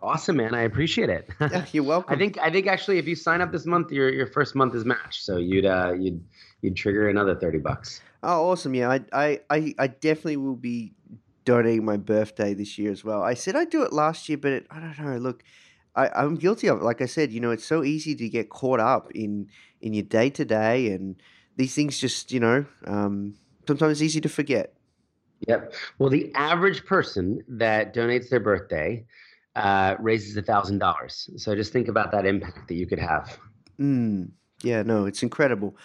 Awesome, 0.02 0.36
man. 0.36 0.54
I 0.54 0.62
appreciate 0.62 1.10
it. 1.10 1.28
Yeah, 1.40 1.64
you're 1.72 1.84
welcome. 1.84 2.14
I 2.14 2.18
think 2.18 2.38
I 2.38 2.50
think 2.50 2.66
actually, 2.66 2.98
if 2.98 3.06
you 3.06 3.14
sign 3.14 3.40
up 3.40 3.52
this 3.52 3.66
month, 3.66 3.92
your 3.92 4.12
your 4.12 4.26
first 4.26 4.54
month 4.54 4.74
is 4.74 4.84
matched, 4.84 5.22
so 5.24 5.36
you'd 5.36 5.66
uh, 5.66 5.94
you'd 5.98 6.24
you'd 6.60 6.76
trigger 6.76 7.08
another 7.08 7.34
thirty 7.34 7.58
bucks. 7.58 8.00
Oh, 8.22 8.50
awesome! 8.50 8.74
Yeah, 8.74 8.98
I, 9.12 9.40
I, 9.50 9.74
I, 9.78 9.86
definitely 9.88 10.36
will 10.36 10.54
be 10.54 10.92
donating 11.44 11.84
my 11.84 11.96
birthday 11.96 12.54
this 12.54 12.78
year 12.78 12.92
as 12.92 13.04
well. 13.04 13.22
I 13.22 13.34
said 13.34 13.56
I'd 13.56 13.70
do 13.70 13.82
it 13.82 13.92
last 13.92 14.28
year, 14.28 14.38
but 14.38 14.52
it, 14.52 14.66
I 14.70 14.78
don't 14.78 14.98
know. 14.98 15.16
Look, 15.18 15.42
I, 15.94 16.08
I'm 16.14 16.36
guilty 16.36 16.68
of 16.68 16.78
it. 16.78 16.84
Like 16.84 17.00
I 17.00 17.06
said, 17.06 17.32
you 17.32 17.40
know, 17.40 17.50
it's 17.50 17.64
so 17.64 17.82
easy 17.84 18.14
to 18.14 18.28
get 18.28 18.48
caught 18.50 18.80
up 18.80 19.10
in 19.12 19.48
in 19.80 19.92
your 19.92 20.04
day 20.04 20.30
to 20.30 20.44
day, 20.44 20.92
and 20.92 21.16
these 21.56 21.74
things 21.74 21.98
just, 21.98 22.32
you 22.32 22.40
know, 22.40 22.64
um, 22.86 23.34
sometimes 23.66 23.92
it's 23.92 24.02
easy 24.02 24.20
to 24.20 24.28
forget. 24.28 24.74
Yep. 25.48 25.74
Well, 25.98 26.08
the 26.08 26.32
average 26.34 26.84
person 26.86 27.42
that 27.48 27.94
donates 27.94 28.28
their 28.28 28.40
birthday 28.40 29.04
uh, 29.56 29.96
raises 29.98 30.36
a 30.36 30.42
thousand 30.42 30.78
dollars. 30.78 31.28
So 31.36 31.54
just 31.54 31.72
think 31.72 31.88
about 31.88 32.10
that 32.12 32.26
impact 32.26 32.68
that 32.68 32.74
you 32.74 32.86
could 32.86 32.98
have. 32.98 33.38
Mm, 33.78 34.30
yeah, 34.62 34.82
no, 34.82 35.06
it's 35.06 35.22
incredible. 35.22 35.76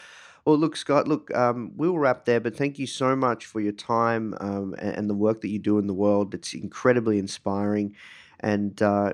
Well, 0.45 0.57
look, 0.57 0.77
Scott, 0.77 1.07
look, 1.07 1.35
um, 1.35 1.73
we'll 1.75 1.97
wrap 1.97 2.23
there, 2.23 2.39
but 2.39 2.55
thank 2.55 2.79
you 2.79 2.87
so 2.87 3.15
much 3.15 3.45
for 3.45 3.59
your 3.59 3.73
time 3.73 4.33
um, 4.39 4.75
and, 4.79 4.95
and 4.95 5.09
the 5.09 5.13
work 5.13 5.41
that 5.41 5.49
you 5.49 5.59
do 5.59 5.77
in 5.77 5.87
the 5.87 5.93
world. 5.93 6.33
It's 6.33 6.53
incredibly 6.53 7.19
inspiring. 7.19 7.95
And 8.39 8.81
uh, 8.81 9.13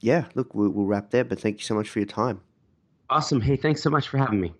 yeah, 0.00 0.24
look, 0.34 0.54
we'll, 0.54 0.70
we'll 0.70 0.86
wrap 0.86 1.10
there, 1.10 1.24
but 1.24 1.38
thank 1.38 1.58
you 1.58 1.64
so 1.64 1.76
much 1.76 1.88
for 1.88 2.00
your 2.00 2.06
time. 2.06 2.40
Awesome. 3.10 3.40
Hey, 3.40 3.56
thanks 3.56 3.80
so 3.80 3.90
much 3.90 4.08
for 4.08 4.18
having 4.18 4.40
me. 4.40 4.54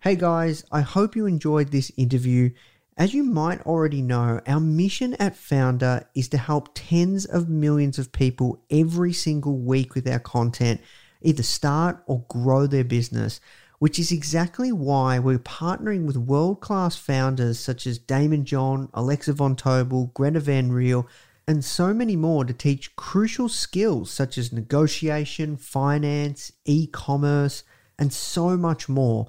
Hey 0.00 0.16
guys, 0.16 0.64
I 0.72 0.80
hope 0.80 1.16
you 1.16 1.26
enjoyed 1.26 1.70
this 1.72 1.92
interview. 1.96 2.50
As 2.98 3.14
you 3.14 3.22
might 3.22 3.64
already 3.64 4.02
know, 4.02 4.40
our 4.44 4.58
mission 4.58 5.14
at 5.20 5.36
Foundr 5.36 6.04
is 6.16 6.26
to 6.30 6.36
help 6.36 6.70
tens 6.74 7.24
of 7.24 7.48
millions 7.48 7.96
of 7.96 8.10
people 8.10 8.60
every 8.72 9.12
single 9.12 9.56
week 9.56 9.94
with 9.94 10.08
our 10.08 10.18
content, 10.18 10.80
either 11.22 11.44
start 11.44 12.02
or 12.06 12.24
grow 12.28 12.66
their 12.66 12.82
business, 12.82 13.40
which 13.78 14.00
is 14.00 14.10
exactly 14.10 14.72
why 14.72 15.20
we're 15.20 15.38
partnering 15.38 16.06
with 16.06 16.16
world 16.16 16.60
class 16.60 16.96
founders 16.96 17.60
such 17.60 17.86
as 17.86 18.00
Daymond 18.00 18.42
John, 18.42 18.88
Alexa 18.92 19.32
Von 19.32 19.54
Tobel, 19.54 20.12
Greta 20.12 20.40
Van 20.40 20.72
Riel, 20.72 21.06
and 21.46 21.64
so 21.64 21.94
many 21.94 22.16
more 22.16 22.44
to 22.44 22.52
teach 22.52 22.96
crucial 22.96 23.48
skills 23.48 24.10
such 24.10 24.36
as 24.36 24.52
negotiation, 24.52 25.56
finance, 25.56 26.50
e 26.64 26.88
commerce, 26.88 27.62
and 27.96 28.12
so 28.12 28.56
much 28.56 28.88
more. 28.88 29.28